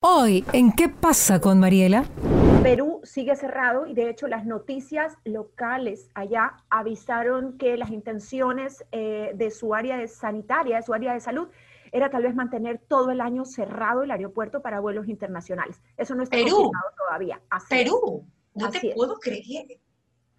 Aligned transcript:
Hoy, 0.00 0.44
¿en 0.52 0.70
qué 0.70 0.88
pasa 0.88 1.40
con 1.40 1.58
Mariela? 1.58 2.04
Perú 2.62 3.00
sigue 3.02 3.34
cerrado 3.34 3.84
y 3.84 3.94
de 3.94 4.08
hecho 4.08 4.28
las 4.28 4.46
noticias 4.46 5.16
locales 5.24 6.08
allá 6.14 6.58
avisaron 6.70 7.58
que 7.58 7.76
las 7.76 7.90
intenciones 7.90 8.84
eh, 8.92 9.32
de 9.34 9.50
su 9.50 9.74
área 9.74 9.96
de 9.96 10.06
sanitaria, 10.06 10.76
de 10.76 10.82
su 10.84 10.94
área 10.94 11.14
de 11.14 11.20
salud, 11.20 11.48
era 11.90 12.10
tal 12.10 12.22
vez 12.22 12.36
mantener 12.36 12.78
todo 12.78 13.10
el 13.10 13.20
año 13.20 13.44
cerrado 13.44 14.04
el 14.04 14.12
aeropuerto 14.12 14.62
para 14.62 14.78
vuelos 14.78 15.08
internacionales. 15.08 15.82
Eso 15.96 16.14
no 16.14 16.22
está 16.22 16.36
confirmado 16.36 16.90
todavía. 16.96 17.40
Perú, 17.68 18.24
no 18.54 18.70
te 18.70 18.92
puedo 18.94 19.18
creer. 19.18 19.80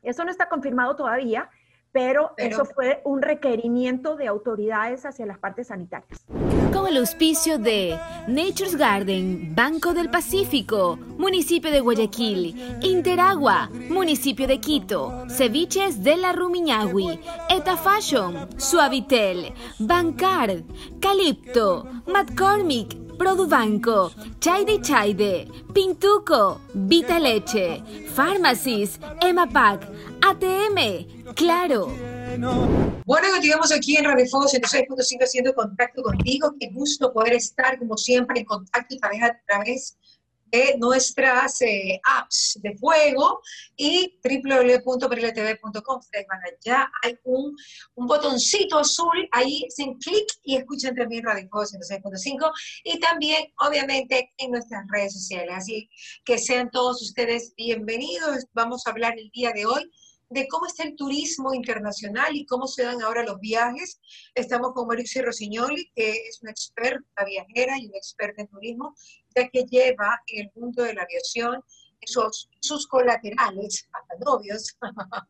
Eso 0.02 0.23
no 0.23 0.32
está 0.32 0.48
confirmado 0.48 0.96
todavía, 0.96 1.50
pero, 1.91 2.32
eso 2.38 2.64
fue 2.64 3.02
un 3.04 3.21
requerimiento 3.21 4.16
de 4.16 4.28
autoridades 4.28 5.05
hacia 5.05 5.26
las 5.26 5.38
partes 5.38 5.68
sanitarias. 5.68 6.26
Con 6.74 6.88
el 6.88 6.98
auspicio 6.98 7.58
de 7.58 8.00
Nature's 8.28 8.76
Garden, 8.76 9.54
Banco 9.56 9.94
del 9.94 10.10
Pacífico, 10.10 10.98
Municipio 11.18 11.72
de 11.72 11.80
Guayaquil, 11.80 12.80
Interagua, 12.82 13.70
Municipio 13.90 14.48
de 14.48 14.60
Quito, 14.60 15.26
Ceviches 15.30 16.04
de 16.04 16.18
la 16.18 16.34
Rumiñahui, 16.34 17.20
Eta 17.50 17.77
Fashion, 17.77 18.48
Suavitel, 18.58 19.54
Bancard, 19.80 20.63
Calipto, 21.00 21.88
McCormick, 22.08 22.96
Produbanco, 23.18 24.12
Chaide 24.40 24.82
Chaide, 24.82 25.48
Pintuco, 25.74 26.62
Vita 26.74 27.20
Leche, 27.20 27.84
Pharmacies, 28.16 28.99
Emapac, 29.22 29.88
ATM, 30.22 31.34
Claro. 31.36 32.88
Bueno, 33.09 33.30
continuamos 33.31 33.72
aquí 33.72 33.98
en 33.98 34.05
Radio 34.05 34.27
Fuego 34.27 34.45
106.5 34.45 35.23
haciendo 35.23 35.55
contacto 35.55 36.04
contigo. 36.04 36.54
Qué 36.59 36.68
gusto 36.68 37.12
poder 37.12 37.34
estar, 37.34 37.80
como 37.80 37.98
siempre, 37.98 38.41
en 38.41 38.45
contacto 38.45 38.98
a 39.02 39.40
través 39.48 39.98
de 40.45 40.76
nuestras 40.77 41.59
eh, 41.63 41.99
apps 42.04 42.59
de 42.62 42.77
fuego 42.77 43.41
y 43.76 44.20
www.perletv.com. 44.24 45.99
Ustedes 45.99 46.27
van 46.27 46.40
allá, 46.43 46.91
hay 47.02 47.18
un, 47.24 47.55
un 47.96 48.05
botoncito 48.05 48.77
azul, 48.77 49.27
ahí 49.32 49.65
hacen 49.68 49.96
clic 49.96 50.27
y 50.43 50.57
escuchan 50.57 50.93
también 50.93 51.24
Radio 51.24 51.49
Fuego 51.49 51.65
106.5 51.65 52.52
y 52.84 52.99
también, 52.99 53.52
obviamente, 53.57 54.35
en 54.37 54.52
nuestras 54.52 54.85
redes 54.87 55.13
sociales. 55.13 55.55
Así 55.57 55.90
que 56.24 56.37
sean 56.37 56.70
todos 56.70 57.02
ustedes 57.02 57.55
bienvenidos. 57.57 58.46
Vamos 58.54 58.85
a 58.85 58.91
hablar 58.91 59.18
el 59.18 59.32
día 59.32 59.52
de 59.52 59.65
hoy 59.65 59.91
de 60.30 60.48
cómo 60.48 60.68
está 60.68 60.84
el 60.84 60.96
turismo 60.96 61.54
internacional 61.54 62.35
y 62.35 62.46
cómo 62.46 62.68
se 62.68 62.84
dan 62.84 63.02
ahora 63.02 63.24
los 63.24 63.40
viajes. 63.40 63.99
Estamos 64.36 64.74
con 64.74 64.88
Mauricio 64.88 65.24
Rossignoli, 65.24 65.91
que 65.96 66.12
es 66.12 66.40
una 66.41 66.52
experta 66.52 67.25
viajera 67.25 67.78
y 67.80 67.88
una 67.88 67.97
experta 67.97 68.44
en 68.44 68.47
turismo, 68.47 68.96
ya 69.36 69.50
que 69.50 69.63
lleva 69.63 70.22
en 70.28 70.46
el 70.46 70.52
mundo 70.56 70.84
de 70.84 70.94
la 70.94 71.03
aviación 71.03 71.63
sus, 72.06 72.50
sus 72.59 72.88
colaterales, 72.88 73.88
hasta 73.91 74.16
novios, 74.24 74.78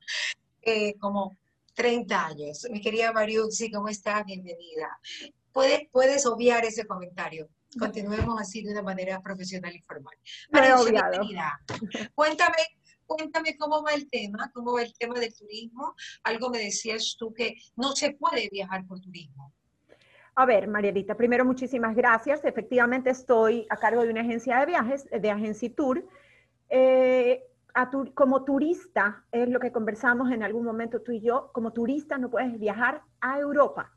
eh, 0.62 0.94
como 1.00 1.38
30 1.76 2.26
años. 2.26 2.68
Mi 2.70 2.82
querida 2.82 3.14
Mariuxi, 3.14 3.72
¿cómo 3.72 3.88
estás? 3.88 4.26
Bienvenida. 4.26 5.00
¿Puedes, 5.52 5.82
puedes 5.92 6.26
obviar 6.26 6.66
ese 6.66 6.86
comentario. 6.86 7.50
Continuemos 7.78 8.40
así 8.42 8.64
de 8.64 8.72
una 8.72 8.82
manera 8.82 9.22
profesional 9.22 9.74
y 9.76 9.82
formal. 9.82 10.16
Mariuxi, 10.52 10.92
bienvenida. 10.92 11.60
Cuéntame 12.14 12.79
Cuéntame 13.10 13.58
cómo 13.58 13.82
va 13.82 13.94
el 13.94 14.08
tema, 14.08 14.52
cómo 14.54 14.74
va 14.74 14.84
el 14.84 14.94
tema 14.94 15.20
del 15.20 15.34
turismo. 15.34 15.96
Algo 16.24 16.52
me 16.52 16.60
decías 16.60 17.16
tú 17.18 17.34
que 17.34 17.56
no 17.76 17.94
se 17.94 18.12
puede 18.12 18.50
viajar 18.52 18.86
por 18.86 19.02
turismo. 19.02 19.52
A 20.36 20.46
ver, 20.46 20.68
Marielita, 20.68 21.16
primero 21.16 21.44
muchísimas 21.44 21.96
gracias. 21.96 22.46
Efectivamente 22.46 23.10
estoy 23.10 23.66
a 23.70 23.78
cargo 23.78 24.04
de 24.04 24.12
una 24.12 24.22
agencia 24.22 24.60
de 24.60 24.68
viajes, 24.68 25.08
de 25.10 25.32
Agencia 25.32 25.74
Tour. 25.76 26.08
Eh, 26.70 27.44
como 28.14 28.44
turista, 28.44 29.26
es 29.32 29.50
lo 29.50 29.60
que 29.60 29.72
conversamos 29.72 30.32
en 30.32 30.44
algún 30.44 30.64
momento 30.64 31.02
tú 31.02 31.12
y 31.12 31.22
yo, 31.22 31.50
como 31.52 31.74
turista 31.74 32.20
no 32.20 32.30
puedes 32.30 32.60
viajar 32.60 33.02
a 33.22 33.40
Europa. 33.40 33.92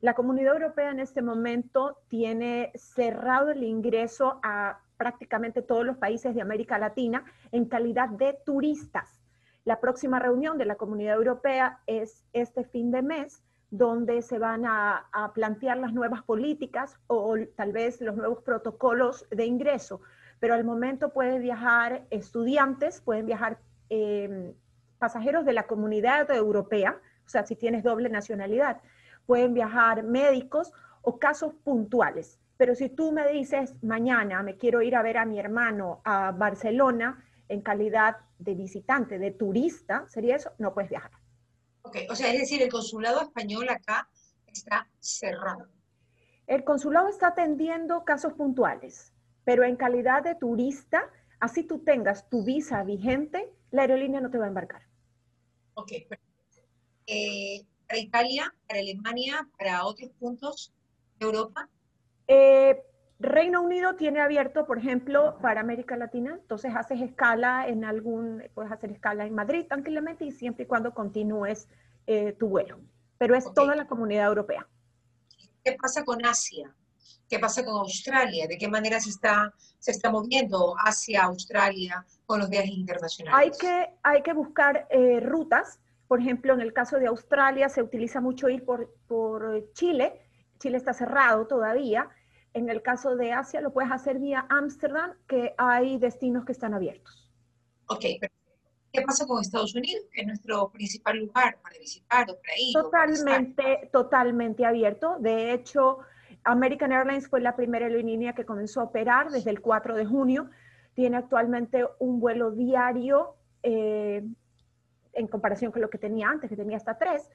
La 0.00 0.14
comunidad 0.14 0.54
europea 0.54 0.90
en 0.90 1.00
este 1.00 1.20
momento 1.20 1.98
tiene 2.08 2.72
cerrado 2.74 3.50
el 3.50 3.62
ingreso 3.62 4.40
a 4.42 4.80
prácticamente 4.96 5.62
todos 5.62 5.84
los 5.84 5.96
países 5.96 6.34
de 6.34 6.42
América 6.42 6.78
Latina 6.78 7.24
en 7.52 7.66
calidad 7.66 8.08
de 8.08 8.38
turistas. 8.44 9.20
La 9.64 9.80
próxima 9.80 10.18
reunión 10.18 10.58
de 10.58 10.64
la 10.64 10.76
Comunidad 10.76 11.16
Europea 11.16 11.80
es 11.86 12.24
este 12.32 12.64
fin 12.64 12.90
de 12.90 13.02
mes, 13.02 13.42
donde 13.70 14.22
se 14.22 14.38
van 14.38 14.64
a, 14.64 15.10
plantear 15.34 15.76
las 15.78 15.92
nuevas 15.92 16.22
políticas 16.22 16.98
o, 17.08 17.34
tal 17.56 17.72
vez 17.72 18.00
los 18.00 18.16
nuevos 18.16 18.42
protocolos 18.42 19.26
de 19.30 19.44
ingreso. 19.44 20.00
Pero 20.38 20.54
al 20.54 20.64
momento 20.64 21.12
pueden 21.12 21.42
viajar 21.42 22.06
estudiantes, 22.10 23.00
pueden 23.00 23.26
viajar 23.26 23.58
em, 23.88 24.54
pasajeros 24.98 25.44
de 25.44 25.52
la 25.52 25.66
comunidad 25.66 26.30
europea, 26.30 27.00
o 27.24 27.28
sea, 27.28 27.44
si 27.44 27.56
tienes 27.56 27.82
doble 27.82 28.08
nacionalidad, 28.08 28.80
pueden 29.26 29.52
viajar 29.52 30.04
médicos 30.04 30.72
o 31.02 31.18
casos 31.18 31.54
puntuales. 31.64 32.38
Pero 32.56 32.74
si 32.74 32.88
tú 32.88 33.12
me 33.12 33.30
dices, 33.30 33.74
mañana 33.82 34.42
me 34.42 34.56
quiero 34.56 34.82
ir 34.82 34.96
a 34.96 35.02
ver 35.02 35.18
a 35.18 35.26
mi 35.26 35.38
hermano 35.38 36.00
a 36.04 36.32
Barcelona 36.32 37.24
en 37.48 37.60
calidad 37.60 38.16
de 38.38 38.54
visitante, 38.54 39.18
de 39.18 39.30
turista, 39.30 40.06
¿sería 40.08 40.36
eso? 40.36 40.52
No 40.58 40.74
puedes 40.74 40.90
viajar. 40.90 41.10
Ok, 41.82 41.98
o 42.10 42.16
sea, 42.16 42.32
es 42.32 42.40
decir, 42.40 42.62
el 42.62 42.70
consulado 42.70 43.20
español 43.20 43.68
acá 43.68 44.08
está 44.46 44.88
cerrado. 44.98 45.68
El 46.46 46.64
consulado 46.64 47.08
está 47.08 47.28
atendiendo 47.28 48.04
casos 48.04 48.32
puntuales, 48.32 49.12
pero 49.44 49.64
en 49.64 49.76
calidad 49.76 50.22
de 50.22 50.34
turista, 50.34 51.10
así 51.40 51.62
tú 51.62 51.80
tengas 51.80 52.28
tu 52.28 52.44
visa 52.44 52.82
vigente, 52.82 53.52
la 53.70 53.82
aerolínea 53.82 54.20
no 54.20 54.30
te 54.30 54.38
va 54.38 54.46
a 54.46 54.48
embarcar. 54.48 54.82
Ok, 55.74 55.92
eh, 57.06 57.64
para 57.86 58.00
Italia, 58.00 58.54
para 58.66 58.80
Alemania, 58.80 59.48
para 59.58 59.84
otros 59.84 60.10
puntos 60.18 60.72
de 61.18 61.26
Europa. 61.26 61.68
Eh, 62.28 62.82
Reino 63.18 63.62
Unido 63.62 63.96
tiene 63.96 64.20
abierto, 64.20 64.66
por 64.66 64.78
ejemplo, 64.78 65.38
para 65.40 65.60
América 65.60 65.96
Latina, 65.96 66.38
entonces 66.40 66.74
haces 66.76 67.00
escala 67.00 67.66
en 67.66 67.84
algún, 67.84 68.42
puedes 68.54 68.70
hacer 68.70 68.90
escala 68.90 69.24
en 69.24 69.34
Madrid 69.34 69.64
tranquilamente 69.66 70.24
y 70.24 70.32
siempre 70.32 70.64
y 70.64 70.66
cuando 70.66 70.92
continúes 70.92 71.66
eh, 72.06 72.32
tu 72.38 72.48
vuelo. 72.48 72.78
Pero 73.16 73.34
es 73.34 73.50
toda 73.54 73.74
la 73.74 73.86
comunidad 73.86 74.26
europea. 74.26 74.68
¿Qué 75.64 75.72
pasa 75.80 76.04
con 76.04 76.24
Asia? 76.26 76.74
¿Qué 77.28 77.38
pasa 77.38 77.64
con 77.64 77.74
Australia? 77.78 78.46
¿De 78.46 78.58
qué 78.58 78.68
manera 78.68 79.00
se 79.00 79.10
está, 79.10 79.52
se 79.78 79.90
está 79.90 80.10
moviendo 80.10 80.74
hacia 80.78 81.24
Australia 81.24 82.04
con 82.26 82.38
los 82.38 82.50
viajes 82.50 82.70
internacionales? 82.70 83.40
Hay 83.40 83.50
que, 83.58 83.94
hay 84.02 84.22
que 84.22 84.32
buscar 84.32 84.86
eh, 84.90 85.20
rutas. 85.20 85.80
Por 86.06 86.20
ejemplo, 86.20 86.52
en 86.52 86.60
el 86.60 86.72
caso 86.72 86.98
de 86.98 87.06
Australia 87.06 87.68
se 87.68 87.82
utiliza 87.82 88.20
mucho 88.20 88.48
ir 88.48 88.64
por, 88.64 88.94
por 89.08 89.72
Chile. 89.72 90.25
Chile 90.58 90.76
está 90.76 90.92
cerrado 90.92 91.46
todavía 91.46 92.10
en 92.56 92.70
el 92.70 92.80
caso 92.80 93.16
de 93.16 93.32
Asia 93.34 93.60
lo 93.60 93.70
puedes 93.70 93.92
hacer 93.92 94.18
vía 94.18 94.46
Ámsterdam, 94.48 95.12
que 95.28 95.54
hay 95.58 95.98
destinos 95.98 96.46
que 96.46 96.52
están 96.52 96.72
abiertos. 96.72 97.30
Ok, 97.88 98.02
pero 98.18 98.32
¿qué 98.90 99.02
pasa 99.02 99.26
con 99.26 99.42
Estados 99.42 99.74
Unidos, 99.74 100.06
que 100.10 100.22
es 100.22 100.26
nuestro 100.26 100.70
principal 100.70 101.18
lugar 101.18 101.58
para 101.62 101.78
visitar 101.78 102.22
o 102.30 102.40
para 102.40 102.54
ir? 102.58 102.72
Totalmente, 102.72 103.90
totalmente 103.92 104.64
abierto. 104.64 105.18
De 105.18 105.52
hecho, 105.52 105.98
American 106.44 106.92
Airlines 106.92 107.28
fue 107.28 107.42
la 107.42 107.54
primera 107.56 107.84
aerolínea 107.84 108.32
que 108.32 108.46
comenzó 108.46 108.80
a 108.80 108.84
operar 108.84 109.30
desde 109.30 109.50
el 109.50 109.60
4 109.60 109.94
de 109.94 110.06
junio. 110.06 110.48
Tiene 110.94 111.18
actualmente 111.18 111.84
un 111.98 112.20
vuelo 112.20 112.52
diario 112.52 113.36
eh, 113.62 114.24
en 115.12 115.26
comparación 115.26 115.72
con 115.72 115.82
lo 115.82 115.90
que 115.90 115.98
tenía 115.98 116.30
antes, 116.30 116.48
que 116.48 116.56
tenía 116.56 116.78
hasta 116.78 116.96
tres. 116.96 117.28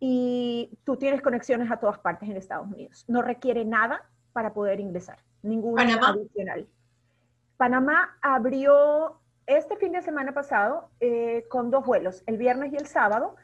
Y 0.00 0.78
tú 0.84 0.96
tienes 0.96 1.22
conexiones 1.22 1.70
a 1.70 1.78
todas 1.78 1.98
partes 1.98 2.28
en 2.28 2.36
Estados 2.36 2.68
Unidos. 2.68 3.04
No 3.08 3.22
requiere 3.22 3.64
nada 3.64 4.08
para 4.32 4.54
poder 4.54 4.78
ingresar, 4.80 5.18
ningún 5.42 5.78
adicional. 5.80 6.68
Panamá 7.56 8.16
abrió 8.22 9.20
este 9.46 9.76
fin 9.76 9.92
de 9.92 10.02
semana 10.02 10.32
pasado 10.32 10.90
eh, 11.00 11.46
con 11.48 11.70
dos 11.70 11.84
vuelos, 11.84 12.22
el 12.26 12.36
viernes 12.36 12.72
y 12.72 12.76
el 12.76 12.86
sábado. 12.86 13.34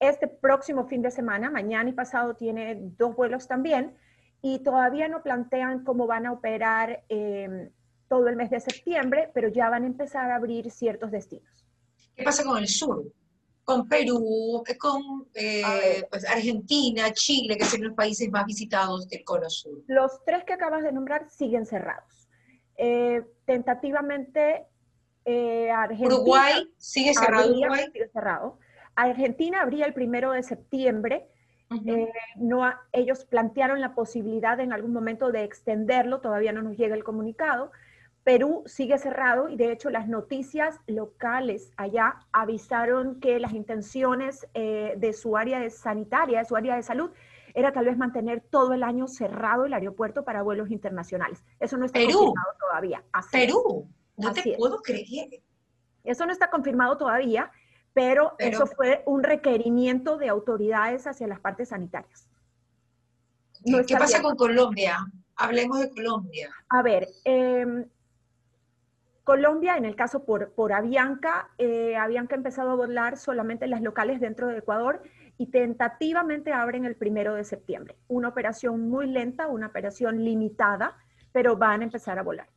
Este 0.00 0.26
próximo 0.26 0.86
fin 0.86 1.00
de 1.00 1.10
semana, 1.10 1.48
mañana 1.50 1.88
y 1.88 1.92
pasado, 1.92 2.34
tiene 2.34 2.76
dos 2.98 3.16
vuelos 3.16 3.48
también 3.48 3.96
y 4.42 4.58
todavía 4.58 5.08
no 5.08 5.22
plantean 5.22 5.84
cómo 5.84 6.06
van 6.06 6.26
a 6.26 6.32
operar 6.32 7.04
em, 7.08 7.70
todo 8.08 8.28
el 8.28 8.36
mes 8.36 8.50
de 8.50 8.60
septiembre, 8.60 9.30
pero 9.32 9.48
ya 9.48 9.70
van 9.70 9.84
a 9.84 9.86
empezar 9.86 10.30
a 10.30 10.36
abrir 10.36 10.70
ciertos 10.70 11.10
destinos. 11.10 11.64
¿Qué 12.14 12.24
pasa 12.24 12.44
con 12.44 12.58
el 12.58 12.68
sur? 12.68 13.04
Con 13.64 13.88
Perú, 13.88 14.62
con 14.78 15.26
eh, 15.34 16.06
pues 16.10 16.28
Argentina, 16.28 17.10
Chile, 17.12 17.56
que 17.56 17.64
son 17.64 17.82
los 17.82 17.94
países 17.94 18.30
más 18.30 18.44
visitados 18.44 19.08
del 19.08 19.24
Cono 19.24 19.48
Sur. 19.48 19.82
Los 19.86 20.22
tres 20.24 20.44
que 20.44 20.52
acabas 20.52 20.82
de 20.82 20.92
nombrar 20.92 21.28
siguen 21.30 21.66
cerrados. 21.66 22.28
Eh, 22.76 23.22
tentativamente, 23.46 24.66
eh, 25.24 25.70
Argentina. 25.70 26.14
Uruguay 26.14 26.70
sigue 26.76 27.14
cerrado. 27.14 27.50
Uruguay. 27.50 27.84
cerrado. 28.12 28.58
Argentina 28.94 29.62
abría 29.62 29.86
el 29.86 29.94
primero 29.94 30.32
de 30.32 30.42
septiembre 30.42 31.28
Eh, 31.86 32.12
no 32.36 32.70
ellos 32.92 33.24
plantearon 33.24 33.80
la 33.80 33.94
posibilidad 33.94 34.60
en 34.60 34.72
algún 34.72 34.92
momento 34.92 35.32
de 35.32 35.44
extenderlo, 35.44 36.20
todavía 36.20 36.52
no 36.52 36.62
nos 36.62 36.76
llega 36.76 36.94
el 36.94 37.04
comunicado. 37.04 37.72
Perú 38.24 38.62
sigue 38.64 38.98
cerrado 38.98 39.50
y 39.50 39.56
de 39.56 39.70
hecho 39.70 39.90
las 39.90 40.08
noticias 40.08 40.80
locales 40.86 41.70
allá 41.76 42.20
avisaron 42.32 43.20
que 43.20 43.38
las 43.38 43.52
intenciones 43.52 44.46
eh, 44.54 44.94
de 44.96 45.12
su 45.12 45.36
área 45.36 45.60
de 45.60 45.68
sanitaria, 45.68 46.38
de 46.38 46.44
su 46.46 46.56
área 46.56 46.74
de 46.74 46.82
salud, 46.82 47.10
era 47.52 47.72
tal 47.72 47.84
vez 47.84 47.98
mantener 47.98 48.40
todo 48.40 48.72
el 48.72 48.82
año 48.82 49.06
cerrado 49.06 49.66
el 49.66 49.74
aeropuerto 49.74 50.24
para 50.24 50.42
vuelos 50.42 50.70
internacionales. 50.70 51.44
Eso 51.60 51.76
no 51.76 51.84
está 51.84 52.00
confirmado 52.00 52.52
todavía. 52.58 53.04
Perú, 53.30 53.88
no 54.16 54.32
te 54.32 54.56
puedo 54.56 54.80
creer. 54.80 55.42
Eso 56.02 56.26
no 56.26 56.32
está 56.32 56.50
confirmado 56.50 56.96
todavía, 56.96 57.52
pero, 57.92 58.34
eso 58.38 58.66
fue 58.66 59.02
un 59.06 59.22
requerimiento 59.22 60.18
de 60.18 60.28
autoridades 60.28 61.06
hacia 61.06 61.28
las 61.28 61.40
partes 61.40 61.68
sanitarias. 61.68 62.26
¿Qué 63.86 63.96
pasa 63.96 64.20
con 64.20 64.34
Colombia? 64.34 64.98
Hablemos 65.36 65.80
de 65.80 65.90
Colombia. 65.90 66.50
A 66.68 66.82
ver, 66.82 67.08
em, 67.24 67.86
Colombia, 69.24 69.76
en 69.78 69.86
el 69.86 69.96
caso 69.96 70.24
por, 70.24 70.52
por 70.52 70.74
Avianca, 70.74 71.50
eh, 71.56 71.96
Avianca 71.96 72.34
ha 72.34 72.38
empezado 72.38 72.70
a 72.70 72.74
volar 72.74 73.16
solamente 73.16 73.66
las 73.66 73.80
locales 73.80 74.20
dentro 74.20 74.48
de 74.48 74.58
Ecuador 74.58 75.02
y 75.38 75.46
tentativamente 75.46 76.52
abren 76.52 76.84
el 76.84 76.94
primero 76.94 77.34
de 77.34 77.44
septiembre. 77.44 77.96
Una 78.06 78.28
operación 78.28 78.88
muy 78.88 79.06
lenta, 79.06 79.46
una 79.46 79.68
operación 79.68 80.22
limitada, 80.22 80.96
pero 81.32 81.56
van 81.56 81.80
a 81.80 81.84
empezar 81.84 82.18
a 82.18 82.22
volar. 82.22 82.48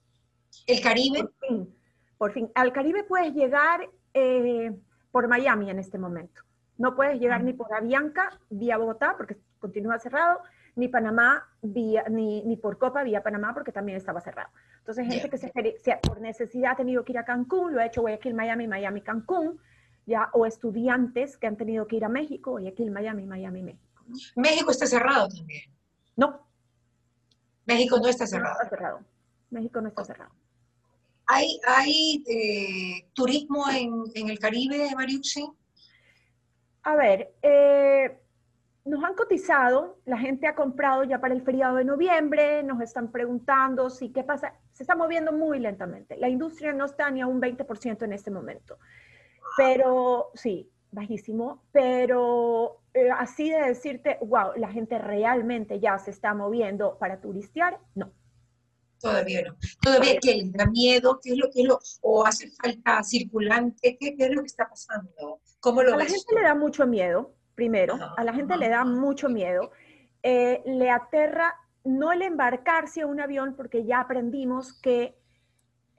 ¿El 0.67 0.81
Caribe? 0.81 1.23
Por 1.23 1.47
fin. 1.47 1.75
Por 2.17 2.31
fin. 2.33 2.51
Al 2.53 2.73
Caribe 2.73 3.03
puedes 3.05 3.33
llegar 3.33 3.89
eh, 4.13 4.77
por 5.11 5.27
Miami 5.29 5.69
en 5.69 5.79
este 5.79 5.97
momento. 5.97 6.41
No 6.77 6.95
puedes 6.95 7.19
llegar 7.19 7.43
ni 7.43 7.53
por 7.53 7.73
Avianca 7.73 8.29
vía 8.49 8.77
Bogotá 8.77 9.15
porque 9.17 9.37
continúa 9.59 9.99
cerrado, 9.99 10.41
ni 10.77 10.87
Panamá 10.87 11.43
vía, 11.61 12.05
ni, 12.09 12.43
ni 12.43 12.55
por 12.55 12.77
Copa 12.77 13.03
vía 13.03 13.23
Panamá 13.23 13.53
porque 13.53 13.71
también 13.71 13.97
estaba 13.97 14.21
cerrado. 14.21 14.49
Entonces, 14.79 15.07
gente 15.07 15.29
que 15.29 15.37
se, 15.37 15.51
por 16.03 16.21
necesidad 16.21 16.73
ha 16.73 16.75
tenido 16.75 17.03
que 17.03 17.13
ir 17.13 17.17
a 17.17 17.25
Cancún, 17.25 17.73
lo 17.73 17.81
ha 17.81 17.85
hecho 17.85 18.01
Guayaquil, 18.01 18.33
Miami, 18.33 18.67
Miami, 18.67 19.01
Cancún, 19.01 19.59
ya, 20.05 20.29
o 20.33 20.45
estudiantes 20.45 21.37
que 21.37 21.47
han 21.47 21.57
tenido 21.57 21.87
que 21.87 21.97
ir 21.97 22.05
a 22.05 22.09
México, 22.09 22.51
Guayaquil, 22.51 22.91
Miami, 22.91 23.25
Miami, 23.25 23.63
México. 23.63 24.03
México 24.35 24.71
está 24.71 24.85
cerrado 24.85 25.27
también. 25.27 25.63
No. 26.15 26.47
México 27.65 27.97
no 27.99 28.07
está 28.07 28.25
cerrado. 28.25 28.55
No 28.55 28.63
está 28.63 28.69
cerrado. 28.69 28.99
México 29.49 29.81
no 29.81 29.89
está 29.89 30.05
cerrado. 30.05 30.31
¿Hay, 31.25 31.59
hay 31.67 32.23
eh, 32.27 33.09
turismo 33.13 33.69
en, 33.69 34.03
en, 34.15 34.29
el 34.29 34.39
Caribe, 34.39 34.95
Mariucci? 34.95 35.45
A 36.83 36.95
ver, 36.95 37.33
eh, 37.41 38.17
nos 38.87 39.03
han 39.03 39.15
cotizado, 39.15 39.99
la 40.05 40.17
gente 40.17 40.47
ha 40.47 40.55
comprado 40.55 41.03
ya 41.03 41.19
para 41.19 41.33
el 41.33 41.41
feriado 41.41 41.75
de 41.75 41.85
noviembre, 41.85 42.63
nos 42.63 42.81
están 42.81 43.11
preguntando 43.11 43.89
si 43.89 44.11
qué 44.11 44.23
pasa, 44.23 44.53
se 44.71 44.83
está 44.83 44.95
moviendo 44.95 45.31
muy 45.33 45.59
lentamente. 45.59 46.17
La 46.17 46.29
industria 46.29 46.73
no 46.73 46.85
está 46.85 47.09
ni 47.11 47.21
a 47.21 47.27
un 47.27 47.41
20% 47.41 48.03
en 48.03 48.13
este 48.13 48.31
momento. 48.31 48.77
Pero 49.57 50.31
sí, 50.33 50.71
bajísimo, 50.91 51.63
pero 51.71 52.81
eh, 52.93 53.09
así 53.11 53.49
de 53.49 53.59
decirte, 53.59 54.17
wow, 54.21 54.51
la 54.55 54.69
gente 54.69 54.97
realmente 54.97 55.79
ya 55.79 55.97
se 55.99 56.11
está 56.11 56.33
moviendo 56.33 56.97
para 56.97 57.19
turistear, 57.19 57.79
no. 57.95 58.11
Todavía 58.99 59.43
no. 59.43 59.57
Todavía 59.81 60.19
que 60.19 60.35
les 60.35 60.51
da 60.53 60.65
miedo, 60.65 61.19
qué 61.21 61.31
es 61.31 61.37
lo 61.37 61.51
que 61.51 61.63
lo, 61.63 61.79
o 62.01 62.25
hace 62.25 62.49
falta 62.51 63.03
circulante, 63.03 63.95
qué, 63.99 64.15
es 64.17 64.31
lo 64.31 64.41
que 64.41 64.47
está 64.47 64.67
pasando, 64.67 65.41
cómo 65.59 65.83
lo 65.83 65.93
A 65.93 65.97
la 65.97 66.05
gente 66.05 66.33
le 66.33 66.41
da 66.41 66.55
mucho 66.55 66.87
miedo, 66.87 67.36
primero, 67.57 67.97
a 68.15 68.23
la 68.23 68.33
gente 68.33 68.55
le 68.55 68.69
da 68.69 68.85
mucho 68.85 69.29
miedo, 69.29 69.71
eh, 70.21 70.61
le 70.63 70.91
aterra 70.91 71.55
no 71.83 72.11
el 72.11 72.21
embarcarse 72.21 73.01
a 73.01 73.07
un 73.07 73.19
avión 73.19 73.55
porque 73.55 73.83
ya 73.83 73.99
aprendimos 73.99 74.79
que 74.79 75.17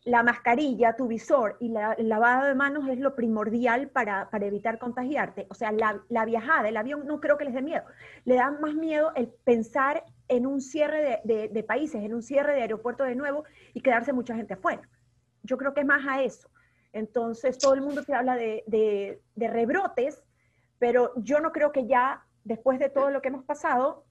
la 0.04 0.22
mascarilla, 0.22 0.94
tu 0.94 1.08
visor 1.08 1.56
y 1.58 1.74
el 1.98 2.08
lavado 2.08 2.46
de 2.46 2.54
manos 2.54 2.88
es 2.88 3.00
lo 3.00 3.16
primordial 3.16 3.88
para, 3.88 4.28
evitar 4.40 4.78
contagiarte. 4.78 5.48
O 5.50 5.54
sea, 5.54 5.72
la, 5.72 6.24
viajada, 6.24 6.68
el 6.68 6.76
avión 6.76 7.06
no 7.06 7.18
creo 7.20 7.36
que 7.36 7.44
les 7.44 7.54
dé 7.54 7.60
miedo. 7.60 7.82
Le 8.24 8.36
da 8.36 8.52
más 8.52 8.74
miedo 8.74 9.10
el 9.16 9.26
pensar 9.28 10.04
en 10.28 10.46
un 10.46 10.60
cierre 10.60 11.20
de, 11.24 11.64
países, 11.64 12.04
en 12.04 12.14
un 12.14 12.22
cierre 12.22 12.54
de 12.54 12.62
aeropuerto 12.62 13.02
de 13.02 13.16
nuevo 13.16 13.42
y 13.74 13.80
quedarse 13.80 14.12
mucha 14.12 14.36
gente 14.36 14.54
afuera. 14.54 14.88
Yo 15.42 15.58
creo 15.58 15.74
que 15.74 15.80
es 15.80 15.86
más 15.86 16.06
a 16.08 16.22
eso. 16.22 16.48
Entonces, 16.92 17.58
todo 17.58 17.74
el 17.74 17.82
mundo 17.82 18.04
te 18.04 18.14
habla 18.14 18.36
de, 18.36 18.62
de 19.34 19.48
rebrotes, 19.48 20.22
pero 20.78 21.12
yo 21.16 21.40
no 21.40 21.52
creo 21.52 21.72
que 21.72 21.86
ya, 21.86 22.24
después 22.44 22.78
de 22.78 22.88
todo 22.88 23.10
lo 23.10 23.20
que 23.20 23.28
hemos 23.28 23.44
pasado, 23.44 24.04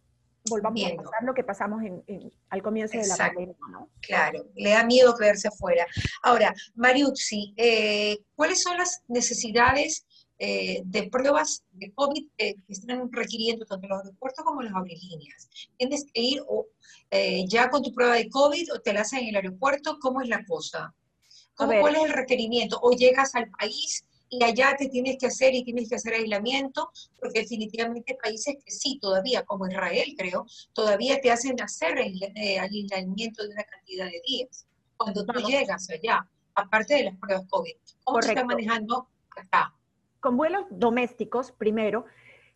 volvamos 0.50 0.82
a 0.84 0.96
pasar 0.96 1.24
lo 1.24 1.34
que 1.34 1.44
pasamos 1.44 1.82
en, 1.84 2.34
al 2.50 2.62
comienzo 2.62 2.98
de 2.98 3.08
la 3.08 3.18
pandemia, 3.18 3.56
¿no? 3.72 3.90
Claro, 4.02 4.46
le 4.56 4.72
da 4.72 4.84
miedo 4.86 5.16
quedarse 5.16 5.48
afuera. 5.48 5.86
Ahora, 6.24 6.54
Mariuzzi, 6.76 7.54
eh, 7.58 8.20
¿cuáles 8.36 8.62
son 8.62 8.78
las 8.78 9.04
necesidades 9.08 10.06
eh, 10.40 10.82
de 10.86 11.10
pruebas 11.10 11.64
de 11.72 11.92
COVID 11.94 12.28
que 12.38 12.56
están 12.70 13.12
requiriendo 13.12 13.66
tanto 13.66 13.88
los 13.88 14.00
aeropuertos 14.00 14.46
como 14.46 14.62
las 14.62 14.74
aerolíneas? 14.74 15.50
¿Tienes 15.78 16.06
que 16.14 16.22
ir 16.22 16.44
o, 16.48 16.68
eh, 17.12 17.46
ya 17.48 17.70
con 17.70 17.84
tu 17.84 17.94
prueba 17.94 18.16
de 18.16 18.30
COVID 18.30 18.74
o 18.74 18.82
te 18.82 18.94
la 18.94 19.02
hacen 19.02 19.20
en 19.20 19.30
el 19.30 19.36
aeropuerto? 19.38 19.98
¿Cómo 20.00 20.22
es 20.22 20.30
la 20.30 20.46
cosa? 20.46 20.94
¿Cuál 21.56 21.96
es 21.96 22.04
el 22.04 22.14
requerimiento? 22.14 22.80
¿O 22.82 22.92
llegas 22.92 23.34
al 23.34 23.50
país 23.50 24.06
y 24.30 24.44
allá 24.44 24.76
te 24.78 24.90
tienes 24.90 25.18
que 25.18 25.28
hacer 25.28 25.54
y 25.54 25.64
tienes 25.64 25.90
que 25.90 25.96
hacer 25.96 26.14
aislamiento, 26.14 26.92
porque 27.20 27.42
definitivamente 27.42 28.18
países 28.22 28.56
que 28.64 28.72
sí, 28.72 29.00
todavía, 29.00 29.44
como 29.44 29.68
Israel 29.68 30.14
creo, 30.18 30.46
todavía 30.74 31.20
te 31.22 31.32
hacen 31.32 31.62
hacer 31.62 31.98
el, 32.00 32.22
eh, 32.36 32.60
aislamiento 32.60 33.44
de 33.44 33.50
una 33.50 33.64
cantidad 33.64 34.06
de 34.06 34.22
días. 34.26 34.68
Cuando 34.98 35.26
tú 35.26 35.40
llegas 35.42 35.90
allá, 35.90 36.28
aparte 36.56 36.96
de 36.96 37.04
las 37.06 37.18
pruebas 37.18 37.46
COVID, 37.50 37.74
¿cómo 38.04 38.22
se 38.22 38.30
está 38.30 38.44
manejando 38.44 39.08
acá? 39.36 39.74
Con 40.20 40.36
vuelos 40.36 40.66
domésticos, 40.72 41.52
primero, 41.52 42.06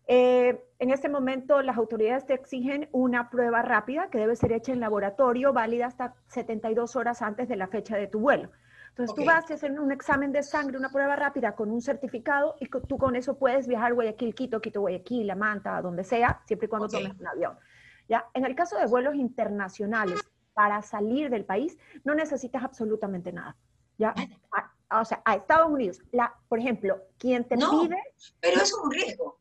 eh, 0.08 0.62
en 0.80 0.92
este 0.92 1.08
momento 1.08 1.62
las 1.62 1.78
autoridades 1.78 2.26
te 2.26 2.34
exigen 2.34 2.90
una 2.92 3.30
prueba 3.30 3.62
rápida 3.62 4.10
que 4.10 4.18
debe 4.18 4.36
ser 4.36 4.52
hecha 4.52 4.74
en 4.74 4.80
laboratorio, 4.80 5.54
válida 5.54 5.86
hasta 5.86 6.16
72 6.28 6.96
horas 6.96 7.22
antes 7.22 7.48
de 7.48 7.56
la 7.56 7.68
fecha 7.68 7.96
de 7.96 8.08
tu 8.08 8.20
vuelo. 8.20 8.52
Entonces 8.92 9.16
tú 9.16 9.24
vas 9.24 9.50
a 9.50 9.54
hacer 9.54 9.80
un 9.80 9.92
examen 9.92 10.34
de 10.34 10.44
sangre, 10.44 10.78
una 10.78 10.90
prueba 10.90 11.16
rápida 11.16 11.56
con 11.56 11.72
un 11.72 11.82
certificado 11.82 12.56
y 12.60 12.68
tú 12.68 12.98
con 12.98 13.16
eso 13.16 13.38
puedes 13.38 13.66
viajar 13.66 13.94
Guayaquil, 13.94 14.36
Quito, 14.36 14.62
Quito, 14.62 14.82
Guayaquil, 14.82 15.26
La 15.28 15.36
Manta, 15.36 15.82
donde 15.82 16.04
sea, 16.04 16.42
siempre 16.46 16.66
y 16.66 16.70
cuando 16.70 16.90
tomes 16.90 17.18
un 17.18 17.26
avión. 17.26 17.58
¿Ya? 18.10 18.26
En 18.34 18.46
el 18.46 18.54
caso 18.54 18.78
de 18.78 18.88
vuelos 18.88 19.16
internacionales, 19.16 20.20
para 20.54 20.82
salir 20.82 21.30
del 21.30 21.46
país, 21.46 21.78
no 22.04 22.14
necesitas 22.14 22.64
absolutamente 22.64 23.32
nada. 23.32 23.56
¿Ya? 23.98 24.14
o 24.92 25.06
sea, 25.06 25.22
a 25.24 25.36
Estados 25.36 25.72
Unidos, 25.72 26.02
la, 26.12 26.36
por 26.50 26.60
ejemplo, 26.60 27.02
quien 27.18 27.46
te 27.46 27.56
no, 27.56 27.84
pide... 27.84 27.98
Pero 28.42 28.62
es 28.62 28.74
un 28.74 28.92
riesgo. 28.92 29.40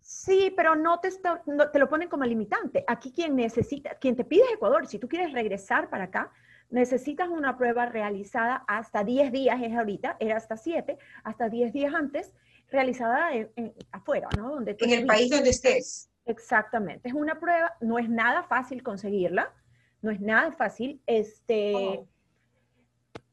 Sí, 0.00 0.52
pero 0.56 0.74
no 0.74 1.00
te, 1.00 1.10
te 1.10 1.78
lo 1.78 1.88
ponen 1.88 2.08
como 2.08 2.24
limitante. 2.24 2.82
Aquí 2.88 3.12
quien 3.12 3.36
necesita, 3.36 3.94
quien 3.96 4.16
te 4.16 4.24
pide 4.24 4.44
es 4.44 4.54
Ecuador. 4.54 4.86
Si 4.86 4.98
tú 4.98 5.06
quieres 5.06 5.32
regresar 5.32 5.90
para 5.90 6.04
acá, 6.04 6.32
necesitas 6.70 7.28
una 7.28 7.56
prueba 7.56 7.86
realizada 7.86 8.64
hasta 8.66 9.04
10 9.04 9.32
días, 9.32 9.60
es 9.62 9.72
ahorita, 9.76 10.16
era 10.20 10.36
hasta 10.36 10.56
7, 10.56 10.98
hasta 11.24 11.48
10 11.48 11.72
días 11.72 11.94
antes, 11.94 12.32
realizada 12.70 13.34
en, 13.34 13.74
afuera, 13.92 14.28
¿no? 14.36 14.50
Donde 14.54 14.76
en 14.78 14.90
el 14.90 15.06
país 15.06 15.30
donde 15.30 15.50
estés. 15.50 16.10
Exactamente, 16.24 17.08
es 17.08 17.14
una 17.14 17.40
prueba, 17.40 17.72
no 17.80 17.98
es 17.98 18.08
nada 18.08 18.44
fácil 18.44 18.82
conseguirla, 18.82 19.52
no 20.02 20.10
es 20.10 20.20
nada 20.20 20.52
fácil, 20.52 21.00
este, 21.06 21.74
oh. 21.74 22.08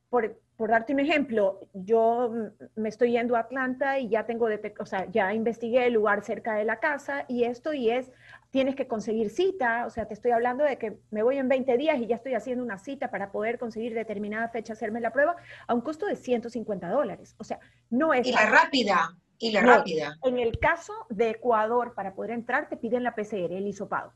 por, 0.10 0.40
por 0.56 0.72
darte 0.72 0.94
un 0.94 1.00
ejemplo, 1.00 1.70
yo 1.74 2.34
me 2.76 2.90
estoy 2.90 3.12
yendo 3.12 3.36
a 3.36 3.42
Atlanta 3.42 4.00
y 4.00 4.10
ya 4.10 4.26
tengo, 4.26 4.48
o 4.80 4.86
sea, 4.86 5.06
ya 5.12 5.34
investigué 5.34 5.86
el 5.86 5.94
lugar 5.94 6.24
cerca 6.24 6.56
de 6.56 6.66
la 6.66 6.80
casa 6.80 7.26
y 7.28 7.44
esto 7.44 7.74
y 7.74 7.92
es, 7.92 8.12
tienes 8.52 8.76
que 8.76 8.88
conseguir 8.88 9.30
cita, 9.30 9.86
o 9.86 9.90
sea, 9.90 10.08
te 10.08 10.14
estoy 10.14 10.32
hablando 10.32 10.64
de 10.64 10.78
que 10.78 11.00
me 11.12 11.24
voy 11.24 11.38
en 11.38 11.48
20 11.48 11.78
días 11.78 12.00
y 12.00 12.08
ya 12.08 12.16
estoy 12.16 12.34
haciendo 12.34 12.64
una 12.64 12.78
cita 12.78 13.12
para 13.12 13.32
poder 13.32 13.60
conseguir 13.60 13.94
determinada 13.94 14.50
fecha 14.50 14.74
hacerme 14.74 15.02
la 15.02 15.12
prueba 15.12 15.36
a 15.68 15.74
un 15.74 15.82
costo 15.82 16.06
de 16.06 16.16
150 16.16 16.90
dólares. 16.90 17.36
O 17.38 17.44
sea, 17.44 17.60
no 17.90 18.14
es... 18.14 18.26
Y 18.26 18.32
la 18.32 18.50
rápida, 18.50 19.18
y 19.38 19.52
la 19.52 19.62
rápida. 19.62 20.18
En 20.24 20.40
el 20.40 20.60
caso 20.60 20.94
de 21.10 21.32
Ecuador, 21.32 21.94
para 21.94 22.16
poder 22.16 22.32
entrar, 22.32 22.70
te 22.70 22.78
piden 22.78 23.04
la 23.04 23.16
PCR, 23.16 23.54
el 23.54 23.68
hisopado. 23.68 24.14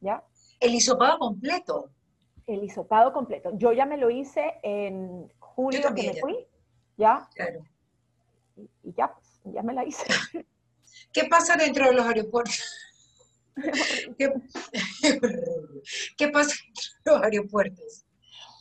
¿Ya? 0.00 0.22
El 0.60 0.74
hisopado 0.74 1.18
completo 1.18 1.90
el 2.46 2.64
hisopado 2.64 3.12
completo. 3.12 3.50
Yo 3.54 3.72
ya 3.72 3.86
me 3.86 3.96
lo 3.96 4.10
hice 4.10 4.54
en 4.62 5.30
julio 5.38 5.94
que 5.94 6.12
me 6.12 6.20
fui, 6.20 6.36
¿ya? 6.96 7.28
Claro. 7.34 7.64
Y, 8.56 8.68
ya, 8.96 9.12
pues, 9.12 9.40
ya 9.44 9.62
me 9.62 9.72
la 9.72 9.84
hice. 9.84 10.04
¿Qué 11.14 11.24
pasa 11.26 11.56
dentro 11.56 11.86
de 11.86 11.92
los 11.94 12.04
aeropuertos? 12.04 12.60
¿Qué, 14.18 14.32
¿Qué 16.18 16.28
pasa 16.28 16.56
dentro 16.66 16.92
de 17.04 17.12
los 17.12 17.22
aeropuertos? 17.22 18.04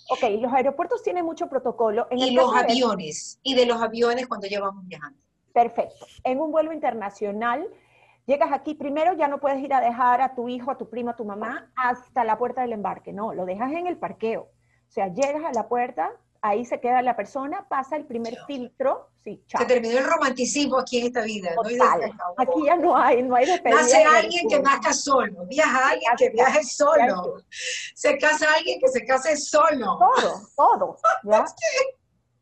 Ok, 0.10 0.24
los 0.40 0.54
aeropuertos 0.54 1.02
tienen 1.02 1.26
mucho 1.26 1.48
protocolo. 1.48 2.08
y 2.12 2.32
los 2.32 2.56
aviones, 2.56 3.40
y 3.42 3.56
de 3.56 3.66
los 3.66 3.82
aviones 3.82 4.28
cuando 4.28 4.48
llevamos 4.48 4.88
viajando. 4.88 5.20
Perfecto. 5.52 6.06
En 6.24 6.40
un 6.40 6.52
vuelo 6.52 6.72
internacional, 6.72 7.68
llegas 8.28 8.52
aquí, 8.52 8.76
primero 8.76 9.14
ya 9.14 9.28
no 9.28 9.40
puedes 9.40 9.60
ir 9.60 9.74
a 9.74 9.82
dejar 9.82 10.22
a 10.22 10.36
tu 10.36 10.48
hijo, 10.48 10.70
a 10.70 10.78
tu 10.78 10.90
primo, 10.90 11.10
a 11.10 11.16
tu 11.16 11.26
mamá 11.26 11.72
hasta 11.76 12.24
la 12.24 12.38
puerta 12.38 12.62
del 12.62 12.74
embarque, 12.74 13.14
no, 13.14 13.34
lo 13.34 13.46
dejas 13.46 13.72
en 13.72 13.88
el 13.88 13.98
parqueo. 13.98 14.42
O 14.42 14.92
sea, 14.92 15.08
llegas 15.08 15.44
a 15.44 15.54
la 15.54 15.68
puerta, 15.68 16.12
ahí 16.44 16.66
se 16.66 16.80
queda 16.82 17.02
la 17.02 17.16
persona, 17.16 17.66
pasa 17.70 17.96
el 17.96 18.06
primer 18.06 18.38
filtro, 18.46 19.10
sí, 19.24 19.42
chao. 19.48 19.62
Se 19.62 19.68
terminó 19.68 19.98
el 19.98 20.06
romanticismo 20.06 20.78
aquí 20.78 21.00
en 21.00 21.06
esta 21.08 21.22
vida. 21.22 21.56
Aquí 22.38 22.66
ya 22.66 22.76
no 22.76 22.98
hay, 22.98 23.24
no 23.24 23.36
hay 23.36 23.46
despedida. 23.46 23.82
Nace 23.82 24.04
alguien 24.04 24.50
que 24.50 24.60
nazca 24.60 24.94
solo, 24.94 25.46
viaja 25.48 25.92
alguien 25.92 26.12
que 26.18 26.30
viaje 26.32 26.64
solo, 26.66 27.38
se 27.96 28.18
casa 28.18 28.46
alguien 28.58 28.78
que 28.82 28.90
se 28.90 29.06
case 29.06 29.38
solo. 29.38 29.98
Todo, 29.98 30.42
todo, 30.56 30.98
¿ya? 31.24 31.46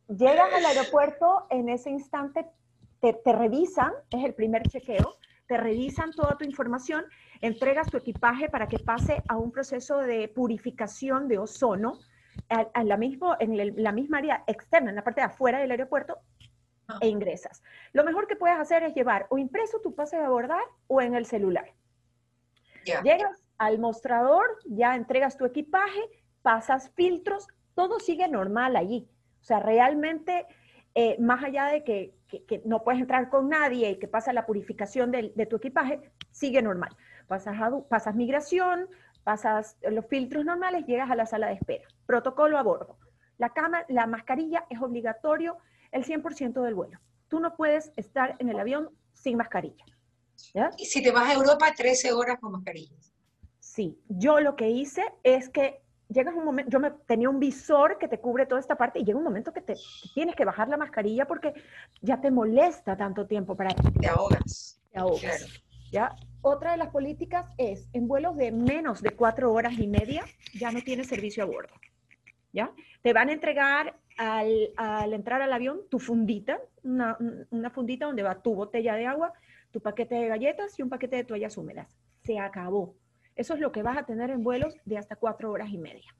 Llegas 0.07 0.51
al 0.51 0.65
aeropuerto, 0.65 1.45
en 1.51 1.69
ese 1.69 1.91
instante 1.91 2.47
te, 2.99 3.13
revisan, 3.31 3.93
es 4.09 4.25
el 4.25 4.33
primer 4.33 4.63
chequeo, 4.63 5.15
te 5.47 5.57
revisan 5.57 6.11
toda 6.11 6.37
tu 6.37 6.43
información, 6.43 7.05
entregas 7.39 7.91
tu 7.91 7.97
equipaje 7.97 8.49
para 8.49 8.67
que 8.67 8.79
pase 8.79 9.21
a 9.27 9.37
un 9.37 9.51
proceso 9.51 9.99
de 9.99 10.27
purificación 10.27 11.27
de 11.27 11.37
ozono 11.37 11.99
a, 12.49 12.83
la 12.83 12.97
mismo, 12.97 13.35
en 13.39 13.83
la 13.83 13.91
misma 13.91 14.19
área 14.19 14.43
externa, 14.47 14.89
en 14.89 14.95
la 14.95 15.03
parte 15.03 15.21
de 15.21 15.27
afuera 15.27 15.59
del 15.59 15.71
aeropuerto, 15.71 16.19
ah. 16.87 16.97
e 17.01 17.07
ingresas. 17.07 17.63
Lo 17.93 18.03
mejor 18.03 18.27
que 18.27 18.35
puedes 18.35 18.57
hacer 18.57 18.83
es 18.83 18.93
llevar 18.93 19.27
o 19.29 19.37
impreso 19.37 19.79
tu 19.81 19.95
pase 19.95 20.17
de 20.17 20.23
abordar 20.23 20.63
o 20.87 21.01
en 21.01 21.15
el 21.15 21.25
celular. 21.25 21.73
Llegas 23.03 23.43
al 23.57 23.77
mostrador, 23.77 24.57
ya 24.65 24.95
entregas 24.95 25.37
tu 25.37 25.45
equipaje, 25.45 26.01
pasas 26.41 26.89
filtros, 26.95 27.47
todo 27.75 27.99
sigue 27.99 28.27
normal 28.27 28.75
allí. 28.75 29.07
O 29.41 29.43
sea, 29.43 29.59
realmente, 29.59 30.45
eh, 30.95 31.15
más 31.19 31.43
allá 31.43 31.65
de 31.65 31.83
que, 31.83 32.13
no 32.65 32.83
puedes 32.83 33.01
entrar 33.01 33.29
con 33.29 33.49
nadie 33.49 33.91
y 33.91 33.99
que 33.99 34.07
pasa 34.07 34.33
la 34.33 34.45
purificación 34.45 35.11
de, 35.11 35.47
tu 35.49 35.57
equipaje, 35.57 35.99
sigue 36.31 36.61
normal. 36.61 36.95
Pasas, 37.27 37.55
pasas 37.89 38.15
migración, 38.15 38.87
pasas 39.23 39.77
los 39.89 40.05
filtros 40.07 40.45
normales, 40.45 40.85
llegas 40.85 41.09
a 41.11 41.15
la 41.15 41.25
sala 41.25 41.47
de 41.47 41.53
espera. 41.53 41.87
Protocolo 42.05 42.57
a 42.57 42.63
bordo. 42.63 42.97
La, 43.37 43.53
cama, 43.53 43.85
la 43.89 44.07
mascarilla 44.07 44.65
es 44.69 44.81
obligatorio 44.81 45.57
el 45.91 46.05
100% 46.05 46.61
del 46.61 46.75
vuelo. 46.75 46.99
Tú 47.27 47.39
no 47.39 47.55
puedes 47.55 47.91
estar 47.95 48.35
en 48.39 48.49
el 48.49 48.59
avión 48.59 48.89
sin 49.13 49.37
mascarilla. 49.37 49.85
Y 50.77 50.85
si 50.85 51.03
te 51.03 51.11
vas 51.11 51.29
a 51.29 51.33
Europa, 51.33 51.71
13 51.75 52.13
horas 52.13 52.39
con 52.39 52.51
mascarilla. 52.51 52.95
Sí, 53.59 53.99
yo 54.07 54.39
lo 54.39 54.55
que 54.55 54.69
hice 54.69 55.03
es 55.23 55.49
que 55.49 55.81
llegas 56.09 56.35
un 56.35 56.43
momento, 56.43 56.69
yo 56.71 56.79
me, 56.79 56.91
tenía 57.07 57.29
un 57.29 57.39
visor 57.39 57.97
que 57.97 58.07
te 58.07 58.19
cubre 58.19 58.45
toda 58.45 58.59
esta 58.59 58.75
parte 58.75 58.99
y 58.99 59.05
llega 59.05 59.17
un 59.17 59.23
momento 59.23 59.53
que 59.53 59.61
te, 59.61 59.75
tienes 60.13 60.35
que 60.35 60.45
bajar 60.45 60.67
la 60.67 60.77
mascarilla 60.77 61.25
porque 61.25 61.53
ya 62.01 62.19
te 62.19 62.31
molesta 62.31 62.97
tanto 62.97 63.27
tiempo 63.27 63.55
para... 63.55 63.73
Te 63.73 64.07
ahogas. 64.07 64.81
Te 64.91 64.99
ahogas. 64.99 65.47
¿ya? 65.91 66.15
Otra 66.41 66.71
de 66.71 66.77
las 66.77 66.89
políticas 66.89 67.45
es, 67.57 67.87
en 67.93 68.07
vuelos 68.07 68.35
de 68.35 68.51
menos 68.51 69.01
de 69.01 69.11
cuatro 69.11 69.53
horas 69.53 69.77
y 69.77 69.87
media, 69.87 70.25
ya 70.53 70.71
no 70.71 70.81
tienes 70.81 71.07
servicio 71.07 71.43
a 71.43 71.45
bordo. 71.45 71.73
¿ya? 72.53 72.71
Te 73.01 73.13
van 73.13 73.29
a 73.29 73.33
entregar 73.33 73.95
al, 74.17 75.13
entrar 75.13 75.41
al 75.41 75.53
avión 75.53 75.81
tu 75.89 75.99
fundita, 75.99 76.59
una, 76.83 77.17
fundita 77.71 78.05
donde 78.05 78.23
va 78.23 78.41
tu 78.41 78.53
botella 78.53 78.95
de 78.95 79.05
agua, 79.05 79.33
tu 79.71 79.81
paquete 79.81 80.15
de 80.15 80.27
galletas 80.27 80.77
y 80.77 80.83
un 80.83 80.89
paquete 80.89 81.17
de 81.17 81.23
toallas 81.23 81.57
húmedas. 81.57 81.95
Se 82.23 82.39
acabó. 82.39 82.95
Eso 83.35 83.53
es 83.53 83.59
lo 83.59 83.71
que 83.71 83.81
vas 83.81 83.97
a 83.97 84.05
tener 84.05 84.29
en 84.29 84.43
vuelos 84.43 84.75
de 84.85 84.97
hasta 84.97 85.15
cuatro 85.15 85.51
horas 85.51 85.69
y 85.71 85.77
media. 85.77 86.15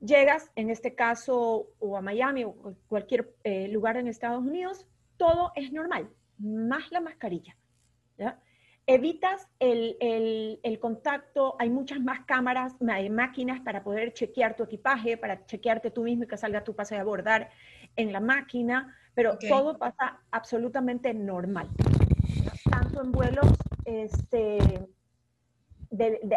Llegas, 0.00 0.50
en 0.56 0.70
este 0.70 0.94
caso, 0.94 1.68
o 1.78 1.96
a 1.96 2.00
Miami 2.00 2.44
o 2.44 2.54
cualquier 2.88 3.34
eh, 3.44 3.68
lugar 3.68 3.96
en 3.96 4.08
Estados 4.08 4.42
Unidos, 4.42 4.86
todo 5.18 5.52
es 5.54 5.72
normal, 5.72 6.08
más 6.38 6.90
la 6.90 7.00
mascarilla. 7.00 7.54
Evitas 8.86 9.46
el, 9.60 10.78
contacto, 10.80 11.54
hay 11.58 11.70
muchas 11.70 12.00
más 12.00 12.24
cámaras, 12.24 12.74
hay 12.88 13.08
máquinas 13.08 13.60
para 13.60 13.84
poder 13.84 14.12
chequear 14.12 14.56
tu 14.56 14.64
equipaje, 14.64 15.16
para 15.16 15.46
chequearte 15.46 15.90
tú 15.90 16.02
mismo 16.02 16.24
y 16.24 16.26
que 16.26 16.36
salga 16.36 16.64
tu 16.64 16.74
pase 16.74 16.96
de 16.96 17.00
abordar 17.02 17.50
en 17.94 18.12
la 18.12 18.20
máquina, 18.20 18.96
pero 19.14 19.38
todo 19.38 19.78
pasa 19.78 20.18
absolutamente 20.30 21.14
normal. 21.14 21.68
Tanto 22.68 23.02
en 23.02 23.12
vuelos 23.12 23.46
este, 23.84 24.58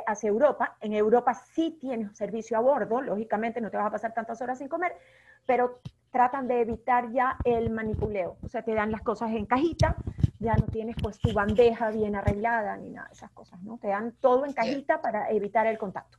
hacia 0.05 0.29
Europa. 0.29 0.77
En 0.81 0.93
Europa 0.93 1.33
sí 1.33 1.77
tienes 1.79 2.15
servicio 2.15 2.57
a 2.57 2.61
bordo, 2.61 3.01
lógicamente 3.01 3.61
no 3.61 3.69
te 3.69 3.77
vas 3.77 3.87
a 3.87 3.91
pasar 3.91 4.13
tantas 4.13 4.41
horas 4.41 4.57
sin 4.57 4.67
comer, 4.67 4.93
pero 5.45 5.79
tratan 6.11 6.47
de 6.47 6.61
evitar 6.61 7.11
ya 7.11 7.37
el 7.43 7.69
manipuleo. 7.69 8.37
O 8.43 8.47
sea, 8.47 8.63
te 8.63 8.73
dan 8.73 8.91
las 8.91 9.01
cosas 9.01 9.31
en 9.31 9.45
cajita, 9.45 9.97
ya 10.43 10.55
no 10.55 10.67
tienes 10.67 10.95
pues 11.01 11.17
tu 11.19 11.31
bandeja 11.33 11.89
bien 11.89 12.15
arreglada 12.15 12.75
ni 12.77 12.89
nada 12.89 13.07
de 13.07 13.13
esas 13.13 13.31
cosas, 13.31 13.61
¿no? 13.63 13.77
Te 13.77 13.87
dan 13.87 14.11
todo 14.19 14.45
en 14.45 14.53
cajita 14.53 15.01
para 15.01 15.31
evitar 15.31 15.65
el 15.65 15.77
contacto. 15.77 16.17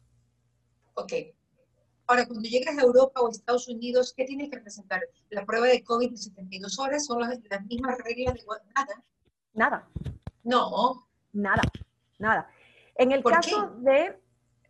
Ok. 0.94 1.12
Ahora, 2.06 2.26
cuando 2.26 2.48
llegas 2.48 2.76
a 2.76 2.82
Europa 2.82 3.20
o 3.20 3.30
Estados 3.30 3.68
Unidos, 3.68 4.12
¿qué 4.16 4.24
tienes 4.24 4.50
que 4.50 4.58
presentar? 4.58 5.02
¿La 5.30 5.44
prueba 5.44 5.66
de 5.66 5.82
COVID 5.82 6.10
de 6.10 6.16
72 6.16 6.78
horas? 6.78 7.06
¿Son 7.06 7.20
las, 7.20 7.38
las 7.48 7.64
mismas 7.66 7.98
reglas 7.98 8.34
de 8.34 8.42
nada? 8.74 9.04
Nada. 9.54 9.88
No. 10.42 11.06
Nada, 11.32 11.62
nada. 12.18 12.48
En 12.96 13.12
el 13.12 13.22
caso 13.24 13.74
de, 13.78 14.18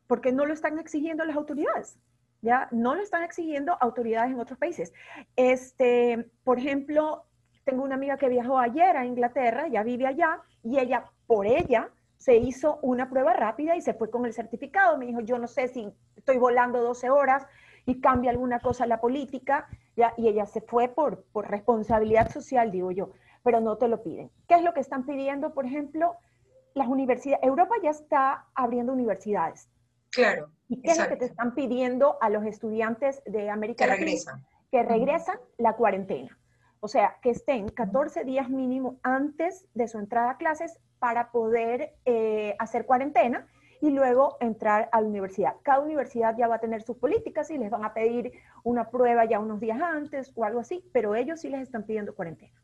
porque 0.06 0.32
no 0.32 0.46
lo 0.46 0.54
están 0.54 0.78
exigiendo 0.78 1.24
las 1.24 1.36
autoridades, 1.36 1.98
¿ya? 2.40 2.68
No 2.70 2.94
lo 2.94 3.02
están 3.02 3.22
exigiendo 3.22 3.76
autoridades 3.80 4.32
en 4.32 4.40
otros 4.40 4.58
países. 4.58 4.92
Este, 5.36 6.30
por 6.42 6.58
ejemplo, 6.58 7.26
tengo 7.64 7.82
una 7.82 7.94
amiga 7.94 8.16
que 8.16 8.28
viajó 8.28 8.58
ayer 8.58 8.96
a 8.96 9.04
Inglaterra, 9.04 9.68
ya 9.68 9.82
vive 9.82 10.06
allá, 10.06 10.40
y 10.62 10.78
ella, 10.78 11.04
por 11.26 11.46
ella, 11.46 11.90
se 12.16 12.36
hizo 12.36 12.78
una 12.82 13.10
prueba 13.10 13.32
rápida 13.32 13.76
y 13.76 13.82
se 13.82 13.94
fue 13.94 14.10
con 14.10 14.24
el 14.26 14.32
certificado. 14.32 14.96
Me 14.96 15.06
dijo, 15.06 15.20
yo 15.20 15.38
no 15.38 15.46
sé 15.46 15.68
si 15.68 15.92
estoy 16.16 16.38
volando 16.38 16.82
12 16.82 17.10
horas 17.10 17.46
y 17.86 18.00
cambia 18.00 18.30
alguna 18.30 18.60
cosa 18.60 18.86
la 18.86 19.00
política, 19.00 19.68
¿ya? 19.96 20.14
y 20.16 20.28
ella 20.28 20.46
se 20.46 20.60
fue 20.60 20.88
por, 20.88 21.24
por 21.32 21.50
responsabilidad 21.50 22.30
social, 22.30 22.70
digo 22.70 22.90
yo, 22.92 23.10
pero 23.42 23.60
no 23.60 23.76
te 23.76 23.88
lo 23.88 24.02
piden. 24.02 24.30
¿Qué 24.48 24.54
es 24.54 24.62
lo 24.62 24.72
que 24.72 24.80
están 24.80 25.04
pidiendo, 25.04 25.52
por 25.52 25.66
ejemplo? 25.66 26.16
las 26.74 26.88
universidades, 26.88 27.42
Europa 27.44 27.74
ya 27.82 27.90
está 27.90 28.46
abriendo 28.54 28.92
universidades. 28.92 29.68
Claro. 30.10 30.50
¿Y 30.68 30.82
qué 30.82 30.90
es 30.90 30.98
lo 30.98 31.08
que 31.08 31.16
te 31.16 31.24
están 31.24 31.54
pidiendo 31.54 32.18
a 32.20 32.28
los 32.30 32.44
estudiantes 32.44 33.22
de 33.26 33.48
América 33.50 33.84
que 33.84 33.90
Regresan. 33.90 34.44
Que 34.70 34.82
regresan 34.82 35.38
la 35.56 35.74
cuarentena. 35.74 36.36
O 36.84 36.88
sea, 36.88 37.16
que 37.22 37.30
estén 37.30 37.70
14 37.70 38.24
días 38.24 38.50
mínimo 38.50 39.00
antes 39.02 39.66
de 39.72 39.88
su 39.88 39.98
entrada 39.98 40.32
a 40.32 40.36
clases 40.36 40.78
para 40.98 41.30
poder 41.30 41.94
eh, 42.04 42.54
hacer 42.58 42.84
cuarentena 42.84 43.46
y 43.80 43.88
luego 43.88 44.36
entrar 44.38 44.90
a 44.92 45.00
la 45.00 45.06
universidad. 45.06 45.54
Cada 45.62 45.80
universidad 45.80 46.36
ya 46.36 46.46
va 46.46 46.56
a 46.56 46.60
tener 46.60 46.82
sus 46.82 46.98
políticas 46.98 47.50
y 47.50 47.56
les 47.56 47.70
van 47.70 47.86
a 47.86 47.94
pedir 47.94 48.32
una 48.64 48.90
prueba 48.90 49.24
ya 49.24 49.38
unos 49.38 49.60
días 49.60 49.80
antes 49.80 50.30
o 50.34 50.44
algo 50.44 50.60
así, 50.60 50.84
pero 50.92 51.14
ellos 51.14 51.40
sí 51.40 51.48
les 51.48 51.62
están 51.62 51.86
pidiendo 51.86 52.14
cuarentena. 52.14 52.60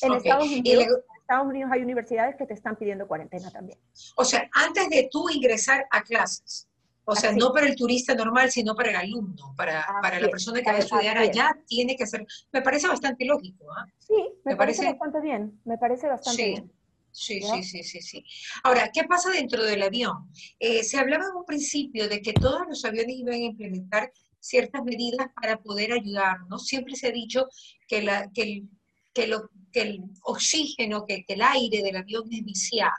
En 0.00 0.14
Estados 0.14 0.46
Unidos 0.46 0.86
Estados 1.28 1.48
Unidos 1.48 1.70
hay 1.70 1.82
universidades 1.82 2.36
que 2.36 2.46
te 2.46 2.54
están 2.54 2.76
pidiendo 2.76 3.06
cuarentena 3.06 3.50
también. 3.50 3.78
O 4.16 4.24
sea, 4.24 4.48
antes 4.54 4.88
de 4.88 5.10
tú 5.12 5.28
ingresar 5.28 5.86
a 5.90 6.02
clases, 6.02 6.66
o 7.10 7.16
sea, 7.16 7.32
no 7.32 7.52
para 7.52 7.66
el 7.66 7.74
turista 7.74 8.14
normal, 8.14 8.50
sino 8.50 8.74
para 8.74 8.90
el 8.90 8.96
alumno, 8.96 9.54
para, 9.56 9.86
para 10.02 10.20
la 10.20 10.28
persona 10.28 10.60
que 10.60 10.70
va 10.70 10.76
a 10.76 10.80
estudiar 10.80 11.16
allá, 11.16 11.58
tiene 11.66 11.96
que 11.96 12.04
hacer. 12.04 12.26
Me 12.52 12.60
parece 12.60 12.86
bastante 12.86 13.24
lógico. 13.24 13.64
¿ah? 13.72 13.86
Sí, 13.98 14.14
me, 14.44 14.54
parece, 14.56 14.84
bastante 14.84 15.22
bien. 15.22 15.58
Me 15.64 15.78
parece 15.78 16.06
bastante 16.06 16.46
bien. 16.46 16.72
Sí, 17.10 17.40
sí, 17.40 17.62
sí, 17.62 17.82
sí, 17.82 18.02
sí. 18.02 18.24
Ahora, 18.62 18.90
¿qué 18.92 19.04
pasa 19.04 19.30
dentro 19.30 19.64
del 19.64 19.82
avión? 19.82 20.30
Eh, 20.58 20.84
se 20.84 20.98
hablaba 20.98 21.24
en 21.24 21.36
un 21.36 21.46
principio 21.46 22.10
de 22.10 22.20
que 22.20 22.34
todos 22.34 22.60
los 22.68 22.84
aviones 22.84 23.16
iban 23.16 23.34
a 23.34 23.38
implementar 23.38 24.12
ciertas 24.38 24.84
medidas 24.84 25.28
para 25.34 25.56
poder 25.62 25.92
ayudarnos. 25.92 26.66
Siempre 26.66 26.94
se 26.94 27.08
ha 27.08 27.12
dicho 27.12 27.48
que, 27.88 28.02
la, 28.02 28.30
que, 28.34 28.42
el, 28.42 28.68
que 29.14 29.26
lo, 29.28 29.48
que 29.72 29.80
el 29.80 30.02
oxígeno, 30.24 31.06
que, 31.06 31.24
el 31.26 31.40
aire 31.40 31.82
del 31.82 31.96
avión 31.96 32.28
es 32.30 32.44
viciado, 32.44 32.92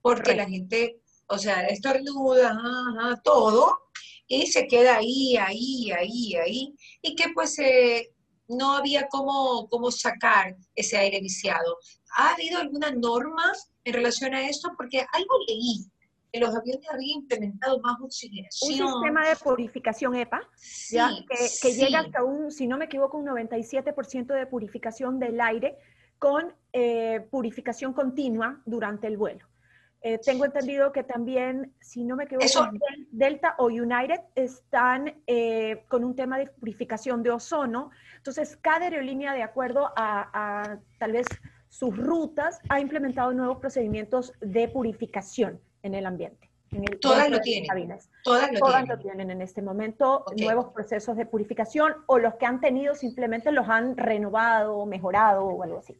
porque 0.00 0.34
la 0.34 0.48
gente, 0.48 0.96
o 1.28 1.38
sea, 1.38 1.66
estornuda, 1.66 3.20
todo, 3.22 3.78
y 4.26 4.46
se 4.46 4.66
queda 4.66 4.96
ahí, 4.96 5.36
ahí, 5.36 5.90
ahí, 5.92 6.34
ahí, 6.36 6.74
y 7.02 7.14
que 7.14 7.30
pues 7.34 7.58
eh, 7.58 8.10
no 8.48 8.76
había 8.76 9.08
cómo, 9.08 9.68
cómo 9.68 9.90
sacar 9.90 10.56
ese 10.74 10.96
aire 10.96 11.20
viciado. 11.20 11.78
¿Ha 12.16 12.34
habido 12.34 12.58
alguna 12.58 12.90
norma 12.90 13.52
en 13.84 13.94
relación 13.94 14.34
a 14.34 14.46
esto? 14.48 14.70
Porque 14.76 15.04
algo 15.12 15.34
leí, 15.46 15.86
que 16.32 16.40
los 16.40 16.54
aviones 16.54 16.88
habían 16.90 17.20
implementado 17.20 17.80
más 17.80 18.00
oxigenación. 18.00 18.86
Un 18.86 18.92
sistema 18.92 19.28
de 19.28 19.36
purificación 19.36 20.14
EPA, 20.16 20.40
que, 21.62 21.72
llega 21.72 22.00
hasta 22.00 22.24
un, 22.24 22.50
si 22.50 22.66
no 22.66 22.78
me 22.78 22.86
equivoco, 22.86 23.18
un 23.18 23.26
97% 23.26 24.34
de 24.34 24.46
purificación 24.46 25.18
del 25.18 25.40
aire 25.40 25.78
con 26.18 26.54
eh, 26.72 27.26
purificación 27.30 27.92
continua 27.92 28.62
durante 28.64 29.06
el 29.06 29.16
vuelo. 29.16 29.46
Eh, 30.06 30.18
tengo 30.18 30.44
entendido 30.44 30.92
que 30.92 31.02
también, 31.02 31.72
si 31.80 32.04
no 32.04 32.14
me 32.14 32.24
equivoco, 32.24 32.68
Delta 33.10 33.54
o 33.56 33.68
United 33.68 34.20
están 34.34 35.14
eh, 35.26 35.82
con 35.88 36.04
un 36.04 36.14
tema 36.14 36.36
de 36.36 36.46
purificación 36.46 37.22
de 37.22 37.30
ozono. 37.30 37.90
Entonces, 38.18 38.58
cada 38.60 38.84
aerolínea, 38.84 39.32
de 39.32 39.42
acuerdo 39.42 39.90
a, 39.96 40.76
tal 40.98 41.12
vez 41.12 41.26
sus 41.70 41.96
rutas, 41.96 42.60
ha 42.68 42.80
implementado 42.80 43.32
nuevos 43.32 43.60
procedimientos 43.60 44.34
de 44.42 44.68
purificación 44.68 45.58
en 45.82 45.94
el 45.94 46.04
ambiente. 46.04 46.50
todas 47.00 47.30
lo 47.30 47.40
tienen. 47.40 47.66
Todas, 48.22 48.52
lo, 48.52 48.60
tienen. 48.60 48.86
lo, 48.86 48.98
tienen. 48.98 49.30
en 49.30 49.40
este 49.40 49.62
momento, 49.62 50.26
nuevos 50.36 50.66
procesos 50.74 51.16
de 51.16 51.24
purificación 51.24 51.94
o 52.08 52.18
los 52.18 52.34
que 52.34 52.44
han 52.44 52.60
tenido 52.60 52.94
simplemente 52.94 53.50
los 53.52 53.70
han 53.70 53.96
renovado, 53.96 54.84
mejorado 54.84 55.46
o 55.46 55.62
algo 55.62 55.78
así. 55.78 55.98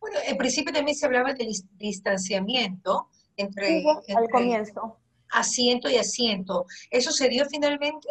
Bueno, 0.00 0.16
en 0.26 0.38
principio 0.38 0.72
también 0.72 0.96
se 0.96 1.04
hablaba 1.04 1.34
del 1.34 1.52
distanciamiento, 1.76 3.10
entre, 3.38 3.84
al 4.14 4.28
comienzo. 4.30 4.98
asiento 5.30 5.88
y 5.88 5.96
asiento. 5.96 6.66
¿Eso 6.90 7.10
se 7.12 7.28
dio 7.28 7.46
finalmente? 7.46 8.08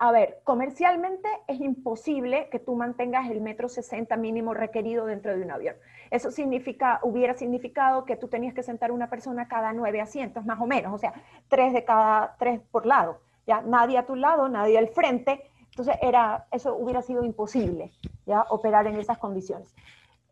A 0.00 0.12
ver, 0.12 0.40
comercialmente 0.44 1.28
es 1.48 1.60
imposible 1.60 2.48
que 2.50 2.60
tú 2.60 2.76
mantengas 2.76 3.28
el 3.30 3.40
metro 3.40 3.68
60 3.68 4.16
mínimo 4.16 4.54
requerido 4.54 5.06
dentro 5.06 5.36
de 5.36 5.42
un 5.42 5.50
avión. 5.50 5.74
Eso 6.12 6.30
significa, 6.30 7.00
hubiera 7.02 7.34
significado 7.34 8.04
que 8.04 8.14
tú 8.14 8.28
tenías 8.28 8.54
que 8.54 8.62
sentar 8.62 8.92
una 8.92 9.10
persona 9.10 9.48
cada 9.48 9.72
nueve 9.72 10.00
asientos, 10.00 10.44
más 10.44 10.60
o 10.60 10.66
menos, 10.66 10.94
o 10.94 10.98
sea, 10.98 11.14
tres 11.48 11.72
de 11.72 11.84
cada, 11.84 12.36
tres 12.38 12.60
por 12.70 12.86
lado. 12.86 13.18
Ya, 13.46 13.60
nadie 13.62 13.98
a 13.98 14.06
tu 14.06 14.14
lado, 14.14 14.48
nadie 14.48 14.78
al 14.78 14.88
frente. 14.88 15.50
Entonces, 15.70 15.96
era, 16.00 16.46
eso 16.52 16.76
hubiera 16.76 17.02
sido 17.02 17.24
imposible, 17.24 17.90
ya, 18.24 18.42
operar 18.50 18.86
en 18.86 19.00
esas 19.00 19.18
condiciones. 19.18 19.74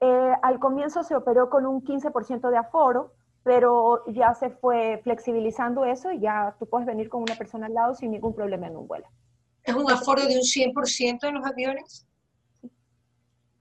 Eh, 0.00 0.32
al 0.42 0.60
comienzo 0.60 1.02
se 1.02 1.16
operó 1.16 1.50
con 1.50 1.66
un 1.66 1.82
15% 1.82 2.50
de 2.50 2.56
aforo, 2.56 3.12
pero 3.46 4.02
ya 4.08 4.34
se 4.34 4.50
fue 4.50 5.00
flexibilizando 5.04 5.84
eso 5.84 6.10
y 6.10 6.18
ya 6.18 6.56
tú 6.58 6.66
puedes 6.66 6.84
venir 6.84 7.08
con 7.08 7.22
una 7.22 7.36
persona 7.36 7.66
al 7.66 7.74
lado 7.74 7.94
sin 7.94 8.10
ningún 8.10 8.34
problema 8.34 8.66
en 8.66 8.76
un 8.76 8.88
vuelo. 8.88 9.06
¿Es 9.62 9.72
un 9.72 9.88
aforo 9.88 10.26
de 10.26 10.34
un 10.34 10.42
100% 10.42 11.28
en 11.28 11.34
los 11.34 11.46
aviones? 11.46 12.08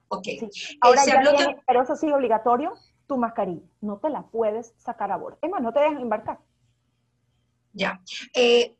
Ok. 0.07 0.23
Sí. 0.23 0.79
Ahora 0.81 1.05
ya 1.05 1.21
pero 1.67 1.83
eso 1.83 1.95
sí 1.95 2.11
obligatorio, 2.11 2.73
tu 3.05 3.15
mascarilla. 3.17 3.61
No 3.79 3.99
te 3.99 4.09
la 4.09 4.23
puedes 4.23 4.73
sacar 4.77 5.11
a 5.11 5.17
bordo. 5.17 5.37
Es 5.39 5.51
más, 5.51 5.61
no 5.61 5.71
te 5.71 5.81
dejan 5.81 6.01
embarcar. 6.01 6.39
Ya. 7.71 8.01
Eh, 8.33 8.75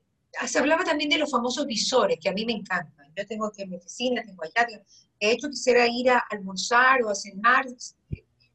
se 0.48 0.58
hablaba 0.58 0.84
también 0.84 1.12
de 1.12 1.20
los 1.20 1.30
famosos 1.30 1.68
visores, 1.68 2.18
que 2.20 2.30
a 2.30 2.34
mí 2.34 2.48
me 2.48 2.54
encantan. 2.54 3.14
Yo 3.16 3.28
tengo 3.28 3.46
aquí 3.46 3.62
en 3.62 3.70
mi 3.70 3.76
oficina, 3.76 4.24
tengo 4.26 4.42
allá. 4.42 4.66
De 4.66 5.32
hecho, 5.32 5.50
quisiera 5.50 5.86
ir 5.88 6.10
a 6.10 6.24
almorzar 6.32 7.04
o 7.04 7.12
a 7.12 7.16
cenar 7.16 7.68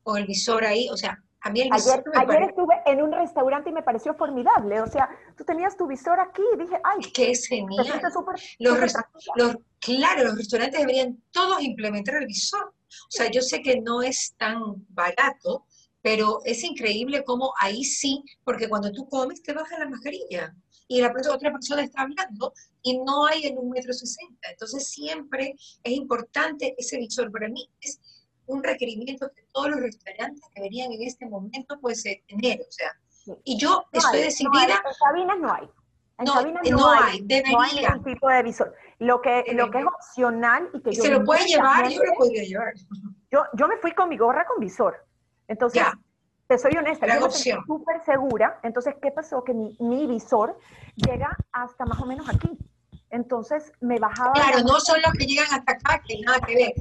con 0.02 0.19
el 0.19 0.26
visor 0.26 0.64
ahí. 0.64 0.88
O 0.88 0.97
sea, 0.97 1.23
ayer, 1.43 2.43
estuve 2.43 2.75
en 2.87 3.03
un 3.03 3.13
restaurante 3.13 3.71
y 3.71 3.73
me 3.73 3.83
pareció 3.83 4.15
formidable. 4.15 4.81
O 4.81 4.87
sea, 4.87 5.09
tú 5.37 5.45
tenías 5.45 5.77
tu 5.77 5.87
visor 5.87 6.21
aquí 6.21 6.43
y 6.55 6.59
dije, 6.59 6.81
ay, 6.85 7.11
qué 7.13 7.35
genial. 7.35 7.87
los, 8.59 9.57
claro, 9.79 10.25
los 10.25 10.37
restaurantes 10.37 10.81
deberían 10.81 11.23
todos 11.31 11.63
implementar 11.63 12.17
el 12.17 12.27
visor. 12.27 12.65
O 12.65 13.11
sea, 13.11 13.31
yo 13.31 13.41
sé 13.41 13.63
que 13.63 13.81
no 13.81 14.03
es 14.03 14.35
tan 14.37 14.61
barato, 14.89 15.67
pero 16.03 16.41
es 16.45 16.65
increíble 16.65 17.25
cómo 17.25 17.53
ahí 17.59 17.85
sí, 17.85 18.25
porque 18.45 18.69
cuando 18.69 18.91
tú 18.93 19.09
comes 19.09 19.43
te 19.43 19.53
baja 19.53 19.79
la 19.79 19.89
mascarilla 19.89 20.55
y 20.89 21.01
la 21.01 21.13
otra 21.33 21.53
persona 21.53 21.83
está 21.83 22.03
hablando 22.03 22.53
y 22.83 22.99
no 22.99 23.25
hay 23.27 23.47
en 23.47 23.59
un 23.59 23.71
metro 23.71 23.93
sesenta. 23.93 24.51
Entonces 24.51 24.89
siempre 24.89 25.55
es 25.85 25.93
importante 25.93 26.75
ese 26.77 26.99
visor. 26.99 27.31
Para 27.31 27.49
mí 27.49 27.71
es 27.81 28.01
un 28.50 28.62
requerimiento 28.62 29.30
que 29.35 29.42
todos 29.52 29.71
los 29.71 29.80
restaurantes 29.80 30.42
deberían 30.54 30.92
en 30.92 31.02
este 31.02 31.26
momento 31.26 31.78
pues 31.80 32.04
eh, 32.07 32.23
tener, 32.28 32.61
o 32.61 32.73
sea, 32.73 32.90
y 33.45 33.59
yo 33.59 33.85
estoy 33.92 34.23
decidida... 34.23 34.64
en 34.64 34.95
cabinas 35.04 35.38
no 35.38 35.52
hay. 35.52 35.69
En 36.19 36.25
no, 36.25 36.35
cabinas 36.35 36.62
no, 36.71 36.76
no 36.76 36.90
hay, 36.90 37.21
debería. 37.23 37.52
No 37.52 37.61
hay 37.61 37.75
ningún 37.76 38.04
tipo 38.04 38.28
de 38.28 38.42
visor. 38.42 38.75
Lo 38.99 39.21
que, 39.21 39.45
lo 39.52 39.71
que 39.71 39.78
es 39.78 39.87
opcional 39.87 40.69
y 40.75 40.80
que 40.83 40.92
yo... 40.92 41.02
Se 41.02 41.11
lo 41.11 41.25
puede 41.25 41.47
llevar, 41.47 41.88
yo 41.88 42.02
lo 42.02 42.12
podría 42.14 42.45
llevar. 42.45 42.75
Yo, 43.30 43.45
yo 43.54 43.69
me 43.69 43.76
fui 43.76 43.92
con 43.92 44.09
mi 44.09 44.19
gorra 44.19 44.45
con 44.47 44.61
visor. 44.61 45.07
Entonces, 45.49 45.83
te 46.47 46.59
soy 46.59 46.73
honesta, 46.76 47.07
yo 47.07 47.26
me 47.26 47.30
sentí 47.30 47.62
súper 47.66 48.04
segura. 48.04 48.61
Entonces, 48.62 48.95
¿qué 49.00 49.11
pasó? 49.11 49.45
Que 49.45 49.54
mi, 49.54 49.76
mi 49.80 50.07
visor 50.07 50.59
llega 50.97 51.37
hasta 51.52 51.85
más 51.87 52.00
o 52.00 52.07
menos 52.07 52.28
aquí. 52.28 52.59
Entonces, 53.11 53.73
me 53.80 53.99
bajaba... 53.99 54.33
Claro, 54.33 54.61
no 54.61 54.78
son 54.80 55.00
los 55.02 55.12
que 55.12 55.26
llegan 55.26 55.47
hasta 55.52 55.73
acá, 55.73 56.02
que 56.06 56.21
nada 56.21 56.41
que 56.41 56.54
ver. 56.54 56.75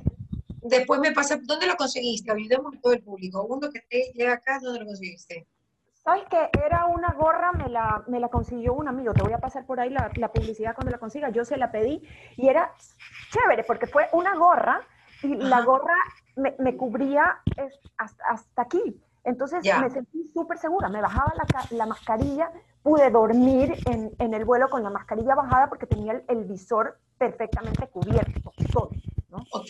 Después 0.62 1.00
me 1.00 1.12
pasa, 1.12 1.40
¿dónde 1.42 1.68
lo 1.68 1.76
conseguiste? 1.76 2.32
Ayudemos 2.32 2.74
a 2.76 2.82
todo 2.82 2.94
el 2.94 3.02
público. 3.02 3.44
Uno 3.44 3.70
que 3.70 3.82
te 3.90 4.12
llega 4.14 4.34
acá, 4.34 4.60
¿dónde 4.62 4.80
lo 4.80 4.86
conseguiste? 4.86 5.48
¿Sabes 6.04 6.24
qué? 6.30 6.50
Era 6.66 6.86
una 6.86 7.14
gorra, 7.14 7.52
me 7.52 7.70
la, 7.70 8.04
me 8.08 8.20
la 8.20 8.30
consiguió 8.30 8.74
un 8.74 8.88
amigo. 8.88 9.14
Te 9.14 9.22
voy 9.22 9.34
a 9.34 9.38
pasar 9.38 9.66
por 9.66 9.80
ahí 9.80 9.90
la, 9.90 10.12
la 10.16 10.32
publicidad 10.32 10.74
cuando 10.74 10.92
la 10.92 10.98
consiga. 10.98 11.30
Yo 11.30 11.46
se 11.46 11.58
la 11.58 11.72
pedí 11.72 12.02
y 12.38 12.48
era 12.48 12.74
chévere 13.32 13.64
porque 13.64 13.86
fue 13.86 14.08
una 14.14 14.36
gorra 14.36 14.82
y 15.22 15.36
la 15.36 15.62
gorra 15.62 15.94
me, 16.36 16.56
me 16.60 16.76
cubría 16.76 17.42
hasta, 17.98 18.24
hasta, 18.30 18.62
aquí. 18.62 19.00
Entonces 19.24 19.64
me 19.80 19.90
sentí 19.90 20.30
súper 20.34 20.58
segura. 20.58 20.90
Me 20.90 21.02
bajaba 21.02 21.34
la, 21.36 21.78
la 21.78 21.86
mascarilla, 21.86 22.52
pude 22.82 23.12
dormir 23.12 23.76
en, 23.86 24.12
en, 24.18 24.34
el 24.34 24.46
vuelo 24.46 24.70
con 24.70 24.82
la 24.82 24.90
mascarilla 24.90 25.36
bajada 25.36 25.68
porque 25.68 25.86
tenía 25.86 26.14
el, 26.14 26.24
el 26.30 26.46
visor 26.46 26.98
perfectamente 27.18 27.88
cubierto, 27.88 28.52
todo. 28.72 28.90
¿no? 29.30 29.38
Ok. 29.52 29.70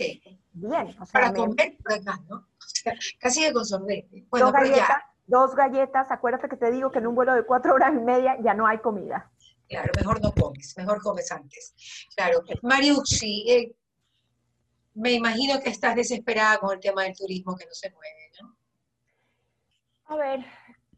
Bien. 0.60 0.96
O 1.00 1.06
sea, 1.06 1.22
Para 1.22 1.34
comer 1.34 1.78
por 1.82 1.94
acá, 1.94 2.20
¿no? 2.30 2.48
casi 3.20 3.44
de 3.44 3.54
consumir. 3.54 4.06
Bueno, 4.30 4.48
dos 4.48 4.54
galletas, 4.54 5.04
dos 5.26 5.56
galletas, 5.56 6.12
acuérdate 6.12 6.50
que 6.50 6.58
te 6.58 6.72
digo 6.72 6.92
que 6.92 7.00
en 7.00 7.08
un 7.08 7.16
vuelo 7.16 7.34
de 7.34 7.46
cuatro 7.46 7.74
horas 7.74 7.94
y 7.94 8.00
media 8.00 8.38
ya 8.42 8.54
no 8.54 8.68
hay 8.68 8.80
comida. 8.80 9.32
Claro, 9.68 9.92
mejor 9.98 10.22
no 10.22 10.32
comes, 10.32 10.76
mejor 10.78 11.02
comes 11.02 11.32
antes. 11.32 11.74
Claro. 12.16 12.42
Mariuxi, 12.64 13.46
eh, 13.50 13.76
me 14.96 15.14
imagino 15.14 15.60
que 15.62 15.70
estás 15.70 15.96
desesperada 15.96 16.58
con 16.58 16.74
el 16.74 16.80
tema 16.80 17.04
del 17.04 17.16
turismo 17.16 17.56
que 17.56 17.66
no 17.66 17.74
se 17.74 17.92
mueve, 17.92 18.32
¿no? 18.42 18.58
A 20.06 20.16
ver, 20.18 20.46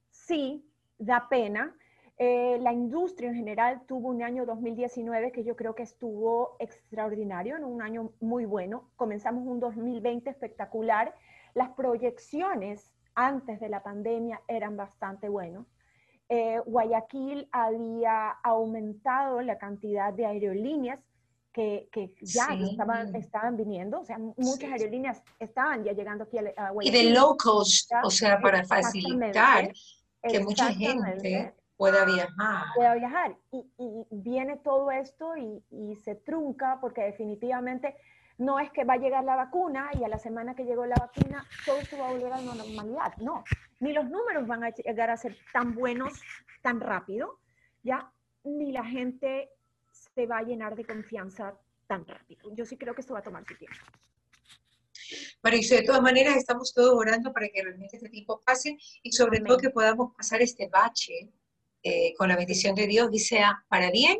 sí, 0.09 0.65
da 0.97 1.27
pena. 1.29 1.75
Eh, 2.23 2.59
la 2.61 2.71
industria 2.71 3.29
en 3.29 3.35
general 3.35 3.81
tuvo 3.87 4.09
un 4.09 4.21
año 4.21 4.45
2019 4.45 5.31
que 5.31 5.43
yo 5.43 5.55
creo 5.55 5.73
que 5.73 5.81
estuvo 5.81 6.55
extraordinario, 6.59 7.57
en 7.57 7.63
un 7.63 7.81
año 7.81 8.11
muy 8.19 8.45
bueno. 8.45 8.91
Comenzamos 8.95 9.47
un 9.47 9.59
2020 9.59 10.29
espectacular. 10.29 11.15
Las 11.55 11.69
proyecciones 11.69 12.93
antes 13.15 13.59
de 13.59 13.69
la 13.69 13.81
pandemia 13.81 14.39
eran 14.47 14.77
bastante 14.77 15.29
buenas. 15.29 15.65
Eh, 16.29 16.59
Guayaquil 16.63 17.49
había 17.51 18.29
aumentado 18.43 19.41
la 19.41 19.57
cantidad 19.57 20.13
de 20.13 20.27
aerolíneas 20.27 20.99
que, 21.51 21.89
ya 22.21 22.49
estaban, 22.53 23.15
estaban 23.15 23.57
viniendo, 23.57 23.99
o 23.99 24.05
sea, 24.05 24.19
muchas 24.19 24.71
aerolíneas 24.71 25.23
estaban 25.39 25.83
ya 25.83 25.93
llegando 25.93 26.25
aquí 26.25 26.37
a, 26.37 26.69
Guayaquil. 26.69 27.01
Y 27.01 27.03
de 27.03 27.15
low 27.15 27.35
cost, 27.35 27.91
o 28.03 28.11
sea, 28.11 28.39
para 28.39 28.63
facilitar 28.63 29.73
que 30.21 30.39
mucha 30.39 30.71
gente 30.71 31.55
pueda 31.81 32.05
viajar. 32.05 32.65
Pueda 32.75 32.93
viajar. 32.93 33.35
Y, 33.51 33.65
y 33.79 34.05
viene 34.11 34.57
todo 34.57 34.91
esto 34.91 35.35
y, 35.35 35.63
y, 35.71 35.95
se 35.95 36.13
trunca 36.13 36.77
porque 36.79 37.01
definitivamente 37.01 37.95
no 38.37 38.59
es 38.59 38.69
que 38.71 38.83
va 38.83 38.93
a 38.93 38.97
llegar 38.97 39.23
la 39.23 39.35
vacuna 39.35 39.89
y 39.99 40.03
a 40.03 40.07
la 40.07 40.19
semana 40.19 40.55
que 40.55 40.63
llegó 40.63 40.85
la 40.85 40.95
vacuna 40.95 41.43
todo 41.65 41.77
esto 41.77 41.97
va 41.97 42.09
a 42.09 42.11
volver 42.11 42.33
a 42.33 42.41
la 42.41 42.53
normalidad. 42.53 43.17
No, 43.17 43.43
ni 43.79 43.93
los 43.93 44.05
números 44.05 44.45
van 44.45 44.63
a 44.63 44.69
llegar 44.69 45.09
a 45.09 45.17
ser 45.17 45.35
tan 45.51 45.73
buenos 45.73 46.13
tan 46.61 46.79
rápido, 46.79 47.39
ya, 47.81 48.11
ni 48.43 48.71
la 48.71 48.85
gente 48.85 49.49
se 49.89 50.27
va 50.27 50.37
a 50.37 50.43
llenar 50.43 50.75
de 50.75 50.85
confianza 50.85 51.55
tan 51.87 52.05
rápido. 52.05 52.53
Yo 52.53 52.63
sí 52.63 52.77
creo 52.77 52.93
que 52.93 53.01
esto 53.01 53.15
va 53.15 53.21
a 53.21 53.23
tomar 53.23 53.43
su 53.47 53.55
tiempo. 53.55 53.79
Mauricio, 55.41 55.77
de 55.77 55.83
todas 55.83 56.03
maneras 56.03 56.35
estamos 56.37 56.73
todos 56.75 56.93
orando 56.93 57.33
para 57.33 57.47
que 57.49 57.63
realmente 57.63 57.97
este 57.97 58.09
tiempo 58.09 58.39
pase 58.45 58.77
y 59.01 59.11
sobre 59.11 59.39
todo 59.39 59.57
que 59.57 59.71
podamos 59.71 60.15
pasar 60.15 60.43
este 60.43 60.69
bache 60.69 61.31
eh, 61.83 62.13
con 62.17 62.29
la 62.29 62.35
bendición 62.35 62.75
de 62.75 62.87
Dios 62.87 63.09
y 63.11 63.19
sea 63.19 63.63
para 63.69 63.91
bien 63.91 64.17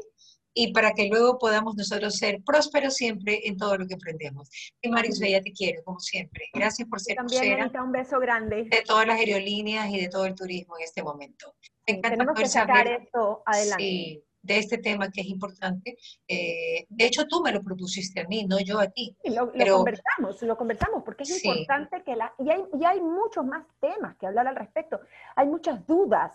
y 0.53 0.73
para 0.73 0.93
que 0.93 1.07
luego 1.07 1.37
podamos 1.37 1.75
nosotros 1.75 2.17
ser 2.17 2.41
prósperos 2.43 2.95
siempre 2.95 3.47
en 3.47 3.57
todo 3.57 3.77
lo 3.77 3.87
que 3.87 3.93
emprendemos. 3.93 4.49
Y 4.81 4.89
Marisol, 4.89 5.29
ya 5.29 5.41
te 5.41 5.51
quiero, 5.51 5.83
como 5.83 5.99
siempre. 5.99 6.49
Gracias 6.53 6.87
por 6.87 6.99
ser 6.99 7.15
También, 7.15 7.71
un 7.81 7.91
beso 7.91 8.19
grande. 8.19 8.65
De 8.65 8.81
todas 8.85 9.07
las 9.07 9.19
aerolíneas 9.19 9.89
y 9.89 10.01
de 10.01 10.09
todo 10.09 10.25
el 10.25 10.35
turismo 10.35 10.77
en 10.77 10.83
este 10.83 11.03
momento. 11.03 11.55
Me 11.87 11.95
encanta 11.95 12.17
Tenemos 12.17 12.39
que 12.39 12.47
sacar 12.47 12.87
esto 12.87 13.43
adelante. 13.45 13.83
Sí, 13.83 14.23
de 14.43 14.57
este 14.57 14.77
tema 14.77 15.11
que 15.11 15.21
es 15.21 15.27
importante. 15.27 15.97
Eh, 16.27 16.85
de 16.89 17.05
hecho, 17.05 17.27
tú 17.27 17.41
me 17.41 17.51
lo 17.51 17.61
propusiste 17.61 18.21
a 18.21 18.27
mí, 18.27 18.45
no 18.45 18.59
yo 18.59 18.79
a 18.79 18.87
ti. 18.87 19.15
lo, 19.25 19.51
conversamos, 19.51 20.41
lo 20.41 20.57
conversamos, 20.57 21.03
porque 21.03 21.23
es 21.23 21.43
importante 21.43 22.03
que 22.03 22.15
la... 22.15 22.33
Y 22.39 22.49
hay, 22.49 22.63
y 22.79 22.83
hay 22.83 22.99
muchos 22.99 23.45
más 23.45 23.65
temas 23.79 24.17
que 24.17 24.25
hablar 24.25 24.47
al 24.47 24.55
respecto. 24.55 24.99
Hay 25.35 25.47
muchas 25.47 25.85
dudas 25.85 26.31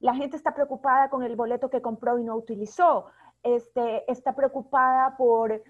la 0.00 0.14
gente 0.14 0.36
está 0.36 0.54
preocupada 0.54 1.08
con 1.08 1.22
el 1.22 1.36
boleto 1.36 1.70
que 1.70 1.82
compró 1.82 2.18
y 2.18 2.24
no 2.24 2.36
utilizó. 2.36 3.06
Este, 3.42 4.10
está 4.10 4.34
preocupada 4.34 5.16
por, 5.16 5.62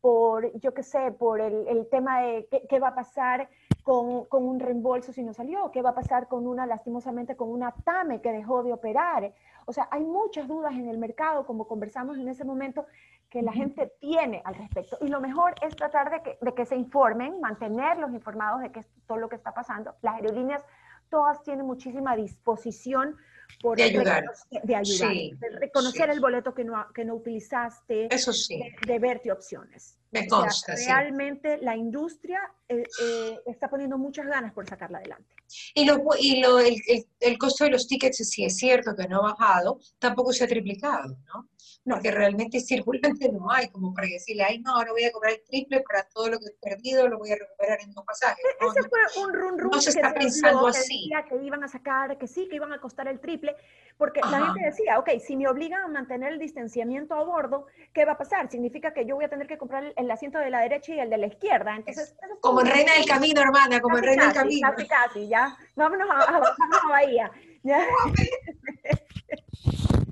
por 0.00 0.56
yo 0.60 0.72
qué 0.72 0.82
sé, 0.82 1.12
por 1.12 1.40
el, 1.40 1.88
tema 1.90 2.20
de 2.20 2.48
qué, 2.68 2.78
va 2.78 2.88
a 2.88 2.94
pasar 2.94 3.48
con, 3.82 4.26
con, 4.26 4.44
un 4.44 4.60
reembolso 4.60 5.12
si 5.12 5.22
no 5.22 5.32
salió? 5.32 5.70
¿Qué 5.72 5.82
va 5.82 5.90
a 5.90 5.94
pasar 5.94 6.28
con 6.28 6.46
una, 6.46 6.66
lastimosamente, 6.66 7.36
con 7.36 7.50
una 7.50 7.72
TAME 7.84 8.20
que 8.20 8.32
dejó 8.32 8.62
de 8.62 8.72
operar? 8.72 9.32
O 9.64 9.72
sea, 9.72 9.88
hay 9.90 10.04
muchas 10.04 10.46
dudas 10.46 10.74
en 10.74 10.88
el 10.88 10.98
mercado, 10.98 11.44
como 11.44 11.66
conversamos 11.66 12.18
en 12.18 12.28
ese 12.28 12.44
momento, 12.44 12.86
que 13.28 13.42
la 13.42 13.52
gente 13.52 13.92
tiene 13.98 14.40
al 14.44 14.54
respecto. 14.54 14.96
Y 15.00 15.08
lo 15.08 15.20
mejor 15.20 15.54
es 15.60 15.74
tratar 15.74 16.10
de 16.10 16.22
que, 16.22 16.38
de 16.40 16.54
que 16.54 16.64
se 16.64 16.76
informen, 16.76 17.40
mantenerlos 17.40 18.12
informados 18.12 18.60
de 18.60 18.70
que 18.70 18.82
todo 19.06 19.18
lo 19.18 19.28
que 19.28 19.36
está 19.36 19.52
pasando. 19.52 19.94
Las 20.02 20.14
aerolíneas 20.14 20.64
todas 21.08 21.42
tienen 21.42 21.66
muchísima 21.66 22.16
disposición 22.16 23.16
por 23.60 23.76
de 23.76 23.84
ayudar, 23.84 24.24
de, 24.50 24.74
ayudar, 24.74 25.12
de 25.12 25.50
reconocer 25.58 26.10
el 26.10 26.20
boleto 26.20 26.52
que 26.52 26.64
no, 26.64 26.86
que 26.92 27.04
no 27.04 27.14
utilizaste, 27.14 28.12
Eso 28.14 28.32
sí. 28.32 28.60
de, 28.86 28.98
verte 28.98 29.30
opciones. 29.32 29.98
Me 30.10 30.26
consta, 30.26 30.74
realmente 30.74 31.58
la 31.58 31.76
industria 31.76 32.40
eh, 32.68 32.82
eh, 33.02 33.40
está 33.46 33.68
poniendo 33.68 33.98
muchas 33.98 34.26
ganas 34.26 34.52
por 34.52 34.66
sacarla 34.66 34.98
adelante. 34.98 35.35
Y, 35.74 35.84
lo, 35.84 36.02
y 36.18 36.40
lo, 36.40 36.58
el, 36.58 36.76
el, 36.88 37.06
el, 37.20 37.38
costo 37.38 37.64
de 37.64 37.70
los 37.70 37.86
tickets, 37.86 38.18
si 38.28 38.44
es 38.44 38.56
cierto 38.56 38.94
que 38.96 39.08
no 39.08 39.18
ha 39.18 39.32
bajado, 39.32 39.78
tampoco 39.98 40.32
se 40.32 40.44
ha 40.44 40.48
triplicado, 40.48 41.16
¿no? 41.26 41.48
Porque 41.84 42.10
realmente 42.10 42.60
circulante 42.60 43.28
no 43.32 43.50
hay, 43.50 43.68
como 43.68 43.94
para 43.94 44.08
decirle, 44.08 44.44
ay, 44.44 44.58
no, 44.58 44.74
ahora 44.76 44.92
voy 44.92 45.04
a 45.04 45.12
cobrar 45.12 45.32
el 45.32 45.42
triple 45.44 45.82
para 45.88 46.06
todo 46.08 46.28
lo 46.28 46.38
que 46.38 46.46
he 46.46 46.70
perdido, 46.70 47.08
lo 47.08 47.18
voy 47.18 47.30
a 47.30 47.36
recuperar 47.36 47.78
en 47.80 47.92
dos 47.92 48.04
pasajes. 48.04 48.44
¿no? 48.60 48.70
Ese 48.70 48.88
fue 48.88 49.22
un 49.22 49.32
run 49.32 49.58
run 49.58 49.70
no 49.70 49.80
se 49.80 49.90
está 49.90 50.12
pensando 50.12 50.66
así. 50.66 51.08
Que, 51.28 51.36
que 51.36 51.44
iban 51.44 51.62
a 51.62 51.68
sacar, 51.68 52.18
que 52.18 52.26
sí, 52.26 52.48
que 52.48 52.56
iban 52.56 52.72
a 52.72 52.80
costar 52.80 53.08
el 53.08 53.20
triple, 53.20 53.56
porque 53.96 54.20
Ajá. 54.22 54.38
la 54.38 54.46
gente 54.46 54.66
decía, 54.66 54.98
ok, 54.98 55.10
si 55.24 55.36
me 55.36 55.48
obligan 55.48 55.82
a 55.82 55.88
mantener 55.88 56.32
el 56.32 56.38
distanciamiento 56.38 57.14
a 57.14 57.22
bordo, 57.22 57.66
¿qué 57.92 58.04
va 58.04 58.12
a 58.12 58.18
pasar? 58.18 58.50
Significa 58.50 58.92
que 58.92 59.06
yo 59.06 59.14
voy 59.14 59.24
a 59.24 59.28
tener 59.28 59.46
que 59.46 59.58
comprar 59.58 59.84
el, 59.84 59.92
el 59.96 60.10
asiento 60.10 60.38
de 60.38 60.50
la 60.50 60.60
derecha 60.60 60.94
y 60.94 61.00
el 61.00 61.10
de 61.10 61.18
la 61.18 61.26
izquierda. 61.26 61.76
Entonces, 61.76 62.10
es, 62.10 62.40
como 62.40 62.60
en 62.60 62.66
Reina 62.66 62.94
del 62.94 63.06
Camino, 63.06 63.40
hermana, 63.40 63.80
como 63.80 63.98
en 63.98 64.04
Reina 64.04 64.24
del 64.24 64.34
Camino. 64.34 64.68
Casi, 64.70 64.88
casi, 64.88 65.28
ya. 65.28 65.35
Vámonos 65.74 66.08
a, 66.10 66.14
a, 66.14 66.36
a 66.38 66.88
Bahía. 66.88 67.30
¿ya? 67.62 67.84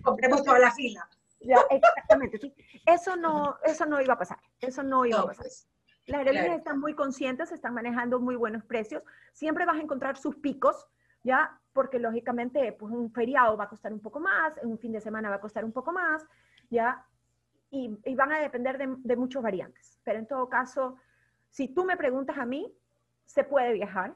Compremos 0.03 0.45
toda 0.45 0.59
la 0.59 0.73
fila. 0.73 1.09
Ya, 1.41 1.59
exactamente, 1.71 2.39
sí. 2.39 2.55
Eso 2.87 3.17
no, 3.17 3.57
eso 3.65 3.85
no 3.87 4.01
iba 4.01 4.15
a 4.15 4.19
pasar, 4.19 4.39
eso 4.61 4.83
no 4.83 5.05
iba 5.05 5.19
no, 5.19 5.25
a 5.25 5.27
pasar. 5.29 5.45
Pues, 5.45 5.69
Las 6.07 6.19
aerolíneas 6.19 6.47
claro. 6.47 6.59
están 6.59 6.81
muy 6.81 6.95
conscientes, 6.95 7.53
están 7.53 7.75
manejando 7.75 8.19
muy 8.19 8.35
buenos 8.35 8.65
precios. 8.65 9.03
Siempre 9.33 9.67
vas 9.67 9.77
a 9.77 9.83
encontrar 9.83 10.17
sus 10.17 10.37
picos, 10.37 10.89
¿ya? 11.23 11.61
Porque 11.73 11.99
lógicamente, 11.99 12.73
pues 12.73 12.93
un 12.93 13.13
feriado 13.13 13.57
va 13.57 13.65
a 13.65 13.69
costar 13.69 13.93
un 13.93 14.01
poco 14.01 14.21
más, 14.21 14.55
un 14.63 14.79
fin 14.79 14.93
de 14.93 15.01
semana 15.01 15.29
va 15.29 15.37
a 15.37 15.41
costar 15.41 15.65
un 15.65 15.73
poco 15.73 15.93
más, 15.93 16.25
¿ya? 16.71 17.07
Y, 17.71 17.99
y 18.05 18.15
van 18.15 18.33
a 18.33 18.39
depender 18.39 18.79
de, 18.79 18.95
de 18.99 19.17
muchos 19.17 19.43
variantes. 19.43 19.99
Pero 20.03 20.19
en 20.19 20.27
todo 20.27 20.49
caso, 20.49 20.97
si 21.51 21.69
tú 21.69 21.85
me 21.85 21.97
preguntas 21.97 22.39
a 22.39 22.47
mí, 22.47 22.75
se 23.27 23.45
puede 23.45 23.73
viajar, 23.75 24.15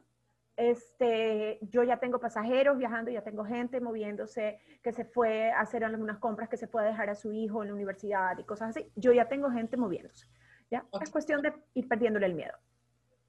este, 0.58 1.60
yo 1.62 1.84
ya 1.84 2.00
tengo 2.00 2.18
pasajeros 2.18 2.76
viajando, 2.76 3.12
ya 3.12 3.22
tengo 3.22 3.44
gente 3.44 3.80
moviéndose, 3.80 4.58
que 4.82 4.92
se 4.92 5.04
fue 5.04 5.52
a 5.52 5.60
hacer 5.60 5.84
algunas 5.84 6.18
compras, 6.18 6.48
que 6.48 6.56
se 6.56 6.66
puede 6.66 6.88
dejar 6.88 7.08
a 7.10 7.14
su 7.14 7.32
hijo 7.32 7.62
en 7.62 7.68
la 7.68 7.74
universidad 7.74 8.36
y 8.36 8.42
cosas 8.42 8.70
así. 8.70 8.90
Yo 8.96 9.12
ya 9.12 9.28
tengo 9.28 9.50
gente 9.52 9.76
moviéndose. 9.76 10.26
¿ya? 10.68 10.84
Okay. 10.90 11.04
Es 11.04 11.10
cuestión 11.10 11.42
de 11.42 11.52
ir 11.74 11.86
perdiéndole 11.86 12.26
el 12.26 12.34
miedo. 12.34 12.54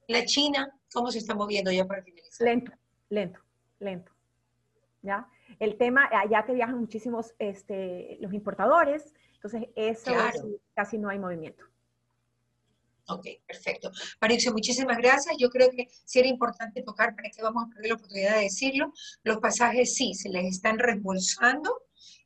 La 0.08 0.26
China, 0.26 0.76
¿cómo 0.92 1.12
se 1.12 1.20
está 1.20 1.36
moviendo 1.36 1.72
ya 1.72 1.86
para 1.86 2.02
finalizar? 2.02 2.48
Lento, 2.48 2.72
lento, 3.10 3.39
lento. 3.78 4.12
¿ya? 5.04 5.28
El 5.60 5.78
tema, 5.78 6.10
allá 6.12 6.44
que 6.46 6.54
viajan 6.54 6.80
muchísimos 6.80 7.36
este, 7.38 8.18
los 8.22 8.34
importadores, 8.34 9.13
entonces 9.36 9.70
eso 9.76 10.12
claro. 10.12 10.42
casi 10.74 10.98
no 10.98 11.10
hay 11.10 11.20
movimiento. 11.20 11.63
Ok, 13.10 13.26
perfecto. 13.48 13.91
Marixa, 14.22 14.52
muchísimas 14.52 14.98
gracias. 14.98 15.36
Yo 15.39 15.50
creo 15.50 15.72
que 15.72 15.88
sí 16.06 16.19
era 16.19 16.28
importante 16.28 16.84
tocar, 16.84 17.15
para 17.15 17.30
que 17.30 17.41
vamos 17.41 17.63
a 17.63 17.69
perder 17.69 17.89
la 17.89 17.95
oportunidad 17.95 18.36
de 18.36 18.43
decirlo, 18.43 18.93
los 19.24 19.38
pasajes 19.39 19.95
sí, 19.95 20.13
se 20.13 20.30
les 20.30 20.45
están 20.45 20.78
reembolsando 20.78 21.74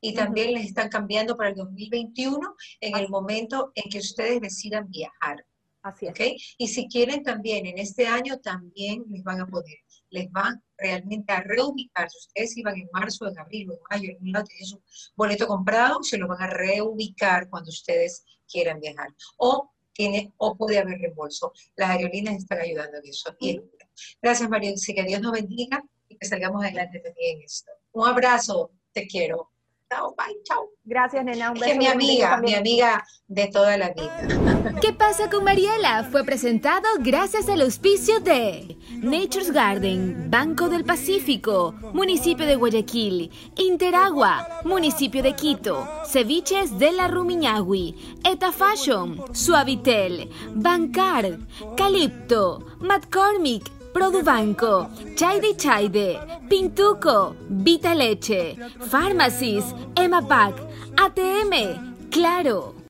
y 0.02 0.14
también 0.14 0.50
uh 0.50 0.52
-huh. 0.52 0.58
les 0.58 0.66
están 0.66 0.90
cambiando 0.90 1.38
para 1.38 1.50
el 1.50 1.56
2021 1.56 2.56
en 2.82 2.96
Así 2.96 3.04
el 3.04 3.10
momento 3.10 3.72
en 3.76 3.90
que 3.90 4.00
ustedes 4.00 4.42
decidan 4.42 4.90
viajar. 4.90 5.46
Así 5.84 6.06
es. 6.06 6.12
¿okay? 6.12 6.38
Y 6.58 6.68
si 6.68 6.88
quieren 6.88 7.24
también 7.24 7.66
en 7.66 7.78
este 7.78 8.08
año, 8.08 8.40
también 8.40 9.06
les 9.10 9.24
van 9.24 9.42
a 9.42 9.48
poder, 9.48 9.78
les 10.10 10.30
van 10.32 10.62
realmente 10.78 11.32
a 11.32 11.42
reubicar. 11.42 12.10
Si 12.10 12.18
ustedes 12.28 12.58
iban 12.58 12.76
en 12.76 12.90
marzo, 12.92 13.28
en 13.28 13.38
abril 13.40 13.70
o 13.70 13.74
en 13.74 13.80
mayo, 13.90 14.10
en 14.12 14.24
un 14.24 14.32
lado 14.32 14.46
tienen 14.46 14.68
su 14.68 14.82
boleto 15.16 15.48
comprado, 15.48 16.04
se 16.04 16.18
lo 16.18 16.28
van 16.28 16.42
a 16.42 16.48
reubicar 16.48 17.50
cuando 17.50 17.70
ustedes 17.70 18.24
quieran 18.50 18.80
viajar. 18.80 19.10
O 19.38 19.74
tiene 19.94 20.34
o 20.38 20.56
puede 20.56 20.80
haber 20.80 21.00
reembolso. 21.00 21.54
Las 21.76 21.92
aerolíneas 21.92 22.38
están 22.38 22.60
ayudando 22.60 22.98
en 22.98 23.06
eso. 23.08 23.36
Y 23.40 23.62
gracias, 24.22 24.50
María. 24.50 24.74
Que 24.74 25.04
Dios 25.04 25.22
nos 25.22 25.32
bendiga 25.32 25.84
y 26.08 26.18
que 26.18 26.28
salgamos 26.28 26.64
adelante 26.64 27.00
también 27.00 27.38
en 27.38 27.44
esto. 27.44 27.72
Un 27.94 28.08
abrazo. 28.08 28.72
Te 28.92 29.08
quiero. 29.08 29.53
Chao, 29.94 30.16
bye, 30.18 30.36
chao. 30.44 30.70
Gracias, 30.86 31.24
nena. 31.24 31.52
Un 31.52 31.60
beso. 31.60 31.72
Es 31.72 31.78
mi 31.78 31.86
amiga, 31.86 32.38
mi 32.38 32.56
amiga 32.56 33.04
de 33.28 33.48
toda 33.48 33.78
la 33.78 33.90
vida. 33.90 34.80
¿Qué 34.82 34.92
pasa 34.92 35.30
con 35.30 35.44
Mariela? 35.44 36.08
Fue 36.12 36.24
presentado 36.24 36.88
gracias 37.00 37.48
al 37.48 37.62
auspicio 37.62 38.20
de 38.20 38.76
Nature's 39.02 39.52
Garden, 39.52 40.32
Banco 40.32 40.68
del 40.70 40.84
Pacífico, 40.84 41.74
Municipio 41.94 42.46
de 42.46 42.56
Guayaquil, 42.56 43.32
Interagua, 43.56 44.62
Municipio 44.66 45.22
de 45.22 45.36
Quito, 45.36 45.88
Ceviches 46.06 46.80
de 46.80 46.92
la 46.92 47.08
Rumiñahui, 47.08 47.96
Eta 48.24 48.52
Fashion, 48.52 49.24
Suavitel, 49.32 50.30
Bancar, 50.56 51.38
Calipto, 51.78 52.66
McCormick, 52.80 53.70
Produbanco, 53.94 54.90
Chaide 55.16 55.56
Chaide, 55.56 56.20
Pintuco, 56.50 57.36
Vita 57.48 57.94
Leche, 57.94 58.56
Pharmacies, 58.90 59.74
Emapac, 59.96 60.56
ATM, 60.96 62.10
Claro. 62.10 62.74